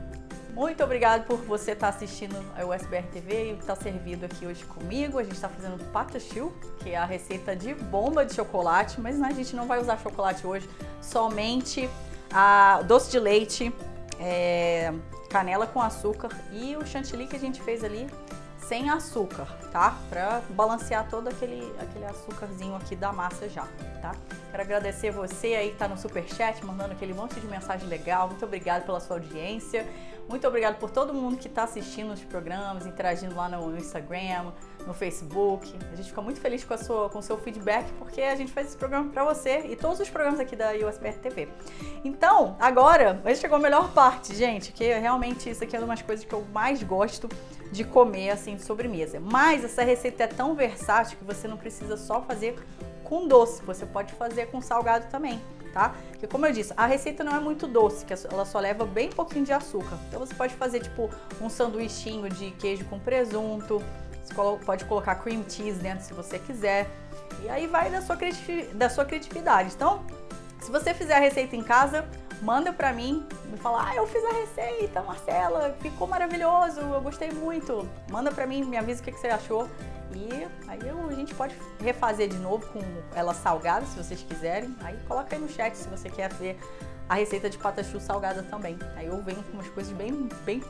Muito 0.59 0.83
obrigado 0.83 1.25
por 1.25 1.37
você 1.37 1.71
estar 1.71 1.93
tá 1.93 1.97
assistindo 1.97 2.35
a 2.57 2.67
USBR 2.67 3.07
TV 3.13 3.45
e 3.45 3.53
estar 3.53 3.77
tá 3.77 3.81
servido 3.81 4.27
aqui 4.27 4.45
hoje 4.45 4.65
comigo. 4.65 5.17
A 5.17 5.23
gente 5.23 5.37
está 5.37 5.49
fazendo 5.49 5.81
patachu, 5.93 6.53
que 6.81 6.91
é 6.91 6.97
a 6.97 7.05
receita 7.05 7.55
de 7.55 7.77
bomba 7.77 8.27
de 8.27 8.35
chocolate, 8.35 9.01
mas 9.01 9.23
a 9.23 9.31
gente 9.31 9.55
não 9.55 9.69
vai 9.69 9.81
usar 9.81 9.97
chocolate 9.99 10.45
hoje, 10.45 10.69
somente 11.01 11.89
a 12.33 12.83
doce 12.83 13.09
de 13.09 13.21
leite, 13.21 13.73
é, 14.19 14.93
canela 15.31 15.65
com 15.65 15.81
açúcar 15.81 16.31
e 16.53 16.77
o 16.77 16.85
chantilly 16.85 17.29
que 17.29 17.37
a 17.37 17.39
gente 17.39 17.63
fez 17.63 17.85
ali 17.85 18.09
sem 18.69 18.91
açúcar, 18.91 19.47
tá? 19.73 19.97
Para 20.11 20.43
balancear 20.51 21.09
todo 21.09 21.29
aquele, 21.29 21.75
aquele 21.81 22.05
açúcarzinho 22.05 22.77
aqui 22.77 22.95
da 22.95 23.11
massa 23.11 23.49
já, 23.49 23.67
tá? 24.03 24.15
Quero 24.51 24.63
agradecer 24.63 25.11
você 25.11 25.55
aí 25.55 25.71
que 25.71 25.79
tá 25.79 25.89
no 25.89 25.97
Superchat, 25.97 26.63
mandando 26.67 26.93
aquele 26.93 27.15
monte 27.15 27.41
de 27.41 27.47
mensagem 27.47 27.89
legal. 27.89 28.29
Muito 28.29 28.45
obrigado 28.45 28.85
pela 28.85 29.01
sua 29.01 29.17
audiência. 29.17 29.87
Muito 30.29 30.47
obrigado 30.47 30.79
por 30.79 30.91
todo 30.91 31.15
mundo 31.15 31.39
que 31.39 31.49
está 31.49 31.63
assistindo 31.63 32.13
os 32.13 32.21
programas, 32.21 32.85
interagindo 32.85 33.35
lá 33.35 33.49
no, 33.49 33.75
Instagram, 33.79 34.53
no 34.89 34.95
Facebook. 34.95 35.73
A 35.93 35.95
gente 35.95 36.09
fica 36.09 36.23
muito 36.23 36.41
feliz 36.41 36.65
com, 36.65 36.73
a 36.73 36.79
sua, 36.79 37.11
com 37.11 37.19
o 37.19 37.23
seu 37.23 37.37
feedback, 37.37 37.87
porque 37.99 38.23
a 38.23 38.35
gente 38.35 38.51
faz 38.51 38.69
esse 38.69 38.77
programa 38.77 39.11
para 39.11 39.23
você 39.23 39.67
e 39.69 39.77
todos 39.77 40.01
os 40.01 40.09
programas 40.09 40.41
aqui 40.41 40.57
da 40.57 40.73
USBR 40.73 41.19
TV. 41.19 41.49
Então, 42.03 42.57
agora, 42.59 43.23
chegou 43.37 43.57
a 43.57 43.61
melhor 43.61 43.93
parte, 43.93 44.35
gente, 44.35 44.73
que 44.73 44.85
realmente 44.99 45.51
isso 45.51 45.63
aqui 45.63 45.77
é 45.77 45.79
uma 45.79 45.89
das 45.89 46.03
coisas 46.03 46.25
que 46.25 46.33
eu 46.33 46.45
mais 46.53 46.83
gosto 46.83 47.29
de 47.71 47.85
comer, 47.85 48.31
assim, 48.31 48.57
de 48.57 48.63
sobremesa. 48.63 49.21
Mas 49.21 49.63
essa 49.63 49.85
receita 49.85 50.25
é 50.25 50.27
tão 50.27 50.55
versátil 50.55 51.19
que 51.19 51.25
você 51.25 51.47
não 51.47 51.59
precisa 51.59 51.97
só 51.99 52.23
fazer 52.23 52.59
com 53.05 53.29
doce, 53.29 53.63
você 53.63 53.85
pode 53.85 54.13
fazer 54.15 54.47
com 54.47 54.61
salgado 54.61 55.07
também 55.11 55.39
tá? 55.69 55.95
Porque 56.11 56.27
como 56.27 56.47
eu 56.47 56.53
disse, 56.53 56.73
a 56.77 56.87
receita 56.87 57.23
não 57.23 57.37
é 57.37 57.39
muito 57.39 57.67
doce, 57.67 58.05
que 58.05 58.13
ela 58.33 58.45
só 58.45 58.59
leva 58.59 58.85
bem 58.85 59.11
pouquinho 59.11 59.45
de 59.45 59.53
açúcar. 59.53 59.99
Então 60.09 60.19
você 60.19 60.35
pode 60.35 60.55
fazer 60.55 60.81
tipo 60.81 61.09
um 61.41 61.49
sanduichinho 61.49 62.29
de 62.29 62.51
queijo 62.53 62.85
com 62.87 62.99
presunto, 62.99 63.83
você 64.35 64.65
pode 64.65 64.85
colocar 64.85 65.17
cream 65.17 65.45
cheese 65.49 65.79
dentro 65.79 66.05
se 66.05 66.15
você 66.15 66.39
quiser. 66.39 66.89
E 67.43 67.49
aí 67.49 67.67
vai 67.67 67.91
da 67.91 68.01
sua, 68.01 68.17
da 68.75 68.89
sua 68.89 69.05
criatividade. 69.05 69.73
Então, 69.75 70.05
se 70.61 70.71
você 70.71 70.93
fizer 70.95 71.15
a 71.15 71.21
receita 71.21 71.55
em 71.55 71.63
casa, 71.63 72.05
manda 72.43 72.73
pra 72.73 72.93
mim, 72.93 73.27
me 73.51 73.57
fala, 73.59 73.89
ah, 73.89 73.95
eu 73.95 74.07
fiz 74.07 74.25
a 74.25 74.33
receita, 74.33 75.03
Marcela, 75.03 75.77
ficou 75.81 76.07
maravilhoso, 76.07 76.81
eu 76.81 77.01
gostei 77.01 77.31
muito. 77.31 77.89
Manda 78.11 78.31
pra 78.31 78.47
mim, 78.47 78.65
me 78.65 78.77
avisa 78.77 79.01
o 79.01 79.05
que, 79.05 79.13
que 79.13 79.19
você 79.19 79.29
achou 79.29 79.69
e 80.15 80.49
aí 80.69 80.81
a 80.89 81.15
gente 81.15 81.35
pode 81.35 81.55
refazer 81.81 82.29
de 82.29 82.39
novo 82.39 82.67
com 82.69 82.81
ela 83.15 83.35
salgada, 83.35 83.85
se 83.87 83.97
vocês 83.97 84.23
quiserem. 84.23 84.75
Aí 84.81 84.97
coloca 85.07 85.35
aí 85.35 85.41
no 85.41 85.49
chat 85.49 85.75
se 85.77 85.89
você 85.89 86.09
quer 86.09 86.33
ver 86.35 86.59
a 87.09 87.15
receita 87.15 87.51
de 87.51 87.59
patachu 87.59 88.01
salgada 88.01 88.43
também. 88.43 88.79
Aí 88.97 89.07
eu 89.07 89.23
venho 89.23 89.43
com 89.43 89.53
umas 89.53 89.69
coisas 89.69 89.93
bem, 89.93 90.29
bem 90.45 90.63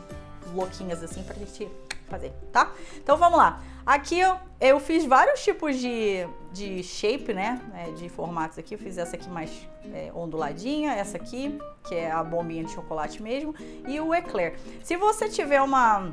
louquinhas 0.53 1.03
assim 1.03 1.23
pra 1.23 1.35
gente 1.35 1.71
fazer, 2.09 2.33
tá? 2.53 2.73
Então 2.97 3.17
vamos 3.17 3.39
lá. 3.39 3.63
Aqui 3.87 4.21
eu, 4.21 4.37
eu 4.61 4.79
fiz 4.79 5.05
vários 5.05 5.43
tipos 5.43 5.77
de, 5.77 6.27
de 6.53 6.83
shape, 6.83 7.33
né? 7.33 7.61
É, 7.75 7.91
de 7.93 8.09
formatos 8.09 8.59
aqui. 8.59 8.75
Eu 8.75 8.79
fiz 8.79 8.99
essa 8.99 9.17
aqui 9.17 9.29
mais 9.31 9.51
é, 9.95 10.13
onduladinha, 10.15 10.93
essa 10.93 11.17
aqui, 11.17 11.59
que 11.87 11.95
é 11.95 12.11
a 12.11 12.23
bombinha 12.23 12.65
de 12.65 12.73
chocolate 12.73 13.23
mesmo, 13.23 13.55
e 13.87 13.99
o 13.99 14.15
eclair. 14.15 14.59
Se 14.85 14.97
você 14.97 15.29
tiver 15.29 15.63
uma, 15.63 16.11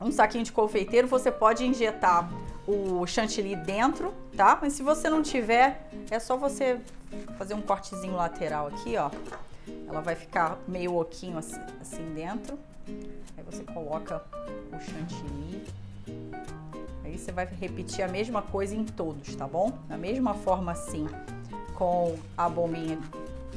um 0.00 0.12
saquinho 0.12 0.44
de 0.44 0.52
confeiteiro, 0.52 1.08
você 1.08 1.30
pode 1.30 1.64
injetar 1.64 2.30
o 2.66 3.06
chantilly 3.06 3.56
dentro, 3.56 4.12
tá? 4.36 4.58
Mas 4.60 4.74
se 4.74 4.82
você 4.82 5.08
não 5.08 5.22
tiver, 5.22 5.88
é 6.10 6.18
só 6.18 6.36
você 6.36 6.78
fazer 7.38 7.54
um 7.54 7.62
cortezinho 7.62 8.14
lateral 8.14 8.66
aqui, 8.66 8.96
ó. 8.96 9.10
Ela 9.88 10.00
vai 10.00 10.14
ficar 10.14 10.58
meio 10.68 10.96
oquinho 10.96 11.38
assim, 11.38 11.60
assim 11.80 12.12
dentro. 12.14 12.58
Aí 12.88 13.44
você 13.44 13.64
coloca 13.64 14.22
o 14.72 14.78
chantilly. 14.78 15.64
Aí 17.04 17.18
você 17.18 17.32
vai 17.32 17.46
repetir 17.46 18.04
a 18.04 18.08
mesma 18.08 18.42
coisa 18.42 18.74
em 18.74 18.84
todos, 18.84 19.34
tá 19.36 19.46
bom? 19.46 19.78
Da 19.88 19.96
mesma 19.96 20.34
forma 20.34 20.72
assim, 20.72 21.06
com 21.74 22.16
a 22.36 22.48
bombinha 22.48 22.98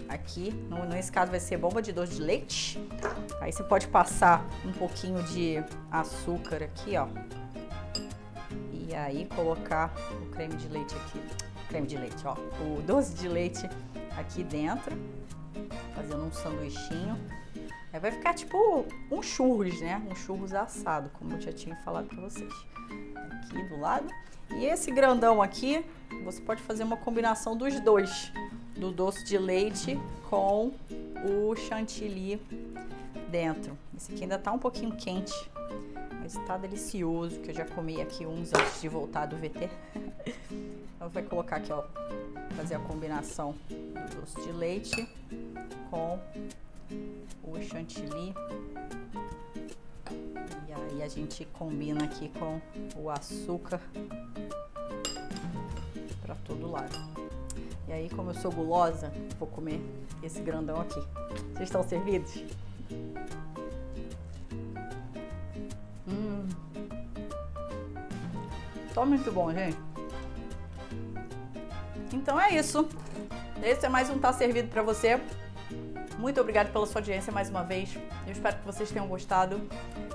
aqui. 0.08 0.54
Nesse 0.90 1.12
caso 1.12 1.32
vai 1.32 1.40
ser 1.40 1.58
bomba 1.58 1.82
de 1.82 1.92
doce 1.92 2.16
de 2.16 2.22
leite. 2.22 2.80
Aí 3.40 3.52
você 3.52 3.64
pode 3.64 3.88
passar 3.88 4.46
um 4.66 4.72
pouquinho 4.74 5.22
de 5.24 5.64
açúcar 5.92 6.64
aqui, 6.64 6.98
ó. 6.98 7.08
E 8.74 8.94
aí 8.96 9.28
colocar 9.36 9.94
o 10.22 10.26
creme 10.28 10.56
de 10.56 10.68
leite 10.68 10.96
aqui. 10.96 11.22
Creme 11.70 11.88
de 11.88 11.98
leite, 11.98 12.26
ó. 12.26 12.34
O 12.64 12.82
doce 12.82 13.14
de 13.14 13.28
leite 13.28 13.70
aqui 14.18 14.44
dentro. 14.44 14.98
Fazendo 15.96 16.24
um 16.24 16.32
sanduichinho. 16.32 17.18
Aí 17.92 18.00
vai 18.00 18.12
ficar 18.12 18.34
tipo 18.34 18.86
um 19.12 19.22
churros, 19.22 19.82
né? 19.82 20.02
Um 20.10 20.16
churros 20.16 20.54
assado, 20.54 21.10
como 21.14 21.34
eu 21.34 21.42
já 21.42 21.52
tinha 21.52 21.76
falado 21.78 22.08
para 22.08 22.22
vocês. 22.22 22.54
Aqui 23.44 23.64
do 23.64 23.80
lado. 23.80 24.08
E 24.52 24.66
esse 24.66 24.92
grandão 24.92 25.42
aqui, 25.42 25.84
você 26.24 26.42
pode 26.42 26.62
fazer 26.62 26.84
uma 26.84 26.98
combinação 26.98 27.56
dos 27.56 27.80
dois. 27.80 28.32
Do 28.76 28.92
doce 28.92 29.26
de 29.26 29.38
leite 29.38 30.00
com 30.30 30.72
o 31.26 31.56
chantilly 31.56 32.40
dentro. 33.30 33.78
Esse 33.96 34.12
aqui 34.12 34.24
ainda 34.24 34.38
tá 34.38 34.52
um 34.52 34.60
pouquinho 34.60 34.96
quente, 34.96 35.34
mas 36.22 36.36
tá 36.48 36.58
delicioso, 36.58 37.40
que 37.40 37.50
eu 37.52 37.56
já 37.56 37.66
comi 37.66 38.02
aqui 38.02 38.26
uns 38.26 38.54
antes 38.54 38.82
de 38.82 38.88
voltar 38.88 39.26
do 39.26 39.36
VT. 39.36 39.70
então 40.96 41.10
vai 41.10 41.24
colocar 41.24 41.58
aqui, 41.58 41.72
ó, 41.72 41.84
fazer 42.56 42.76
a 42.76 42.80
combinação 42.80 43.54
do 43.68 44.22
doce 44.22 44.42
de 44.42 44.52
leite 44.52 45.08
com 45.90 46.20
o 47.44 47.62
chantilly. 47.62 48.34
E 50.68 50.74
aí 50.74 51.04
a 51.04 51.08
gente 51.08 51.46
combina 51.46 52.04
aqui 52.04 52.30
com 52.30 52.62
o 52.96 53.10
açúcar 53.10 53.82
para 56.22 56.36
todo 56.46 56.70
lado. 56.70 56.98
E 57.88 57.92
aí, 57.92 58.10
como 58.10 58.30
eu 58.30 58.36
sou 58.36 58.52
gulosa, 58.52 59.12
vou 59.40 59.48
comer 59.48 59.82
esse 60.22 60.42
grandão 60.42 60.80
aqui. 60.80 61.00
Vocês 61.54 61.70
estão 61.70 61.82
servidos? 61.82 62.44
Hum. 66.08 66.48
Tá 68.94 69.06
muito 69.06 69.32
bom, 69.32 69.52
gente. 69.52 69.78
Então 72.14 72.40
é 72.40 72.56
isso. 72.56 72.88
Esse 73.64 73.86
é 73.86 73.90
mais 73.90 74.10
um 74.10 74.20
Tá 74.20 74.32
Servido 74.34 74.68
para 74.70 74.84
você. 74.84 75.20
Muito 76.20 76.42
obrigada 76.42 76.70
pela 76.70 76.86
sua 76.86 77.00
audiência 77.00 77.32
mais 77.32 77.50
uma 77.50 77.64
vez. 77.64 77.98
Eu 78.28 78.34
espero 78.34 78.58
que 78.58 78.66
vocês 78.66 78.92
tenham 78.92 79.08
gostado. 79.08 79.62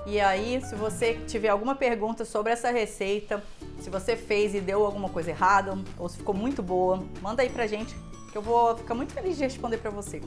E 0.05 0.19
aí, 0.19 0.63
se 0.63 0.75
você 0.75 1.15
tiver 1.27 1.49
alguma 1.49 1.73
pergunta 1.73 2.23
sobre 2.23 2.51
essa 2.51 2.69
receita, 2.69 3.43
se 3.79 3.89
você 3.89 4.15
fez 4.15 4.53
e 4.53 4.61
deu 4.61 4.85
alguma 4.85 5.09
coisa 5.09 5.31
errada, 5.31 5.75
ou 5.97 6.07
se 6.07 6.17
ficou 6.17 6.35
muito 6.35 6.61
boa, 6.61 7.03
manda 7.23 7.41
aí 7.41 7.49
pra 7.49 7.65
gente, 7.65 7.95
que 8.31 8.37
eu 8.37 8.41
vou 8.41 8.77
ficar 8.77 8.93
muito 8.93 9.13
feliz 9.13 9.35
de 9.35 9.43
responder 9.45 9.79
pra 9.79 9.89
você, 9.89 10.21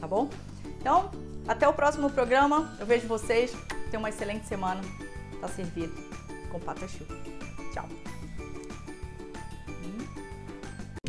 tá 0.00 0.06
bom? 0.06 0.30
Então, 0.80 1.10
até 1.48 1.66
o 1.66 1.72
próximo 1.72 2.08
programa. 2.10 2.72
Eu 2.78 2.86
vejo 2.86 3.08
vocês. 3.08 3.52
Tenham 3.90 4.02
uma 4.02 4.10
excelente 4.10 4.46
semana. 4.46 4.82
Tá 5.40 5.48
servido 5.48 5.92
com 6.48 6.60
pata. 6.60 6.86
Tchau. 7.72 7.88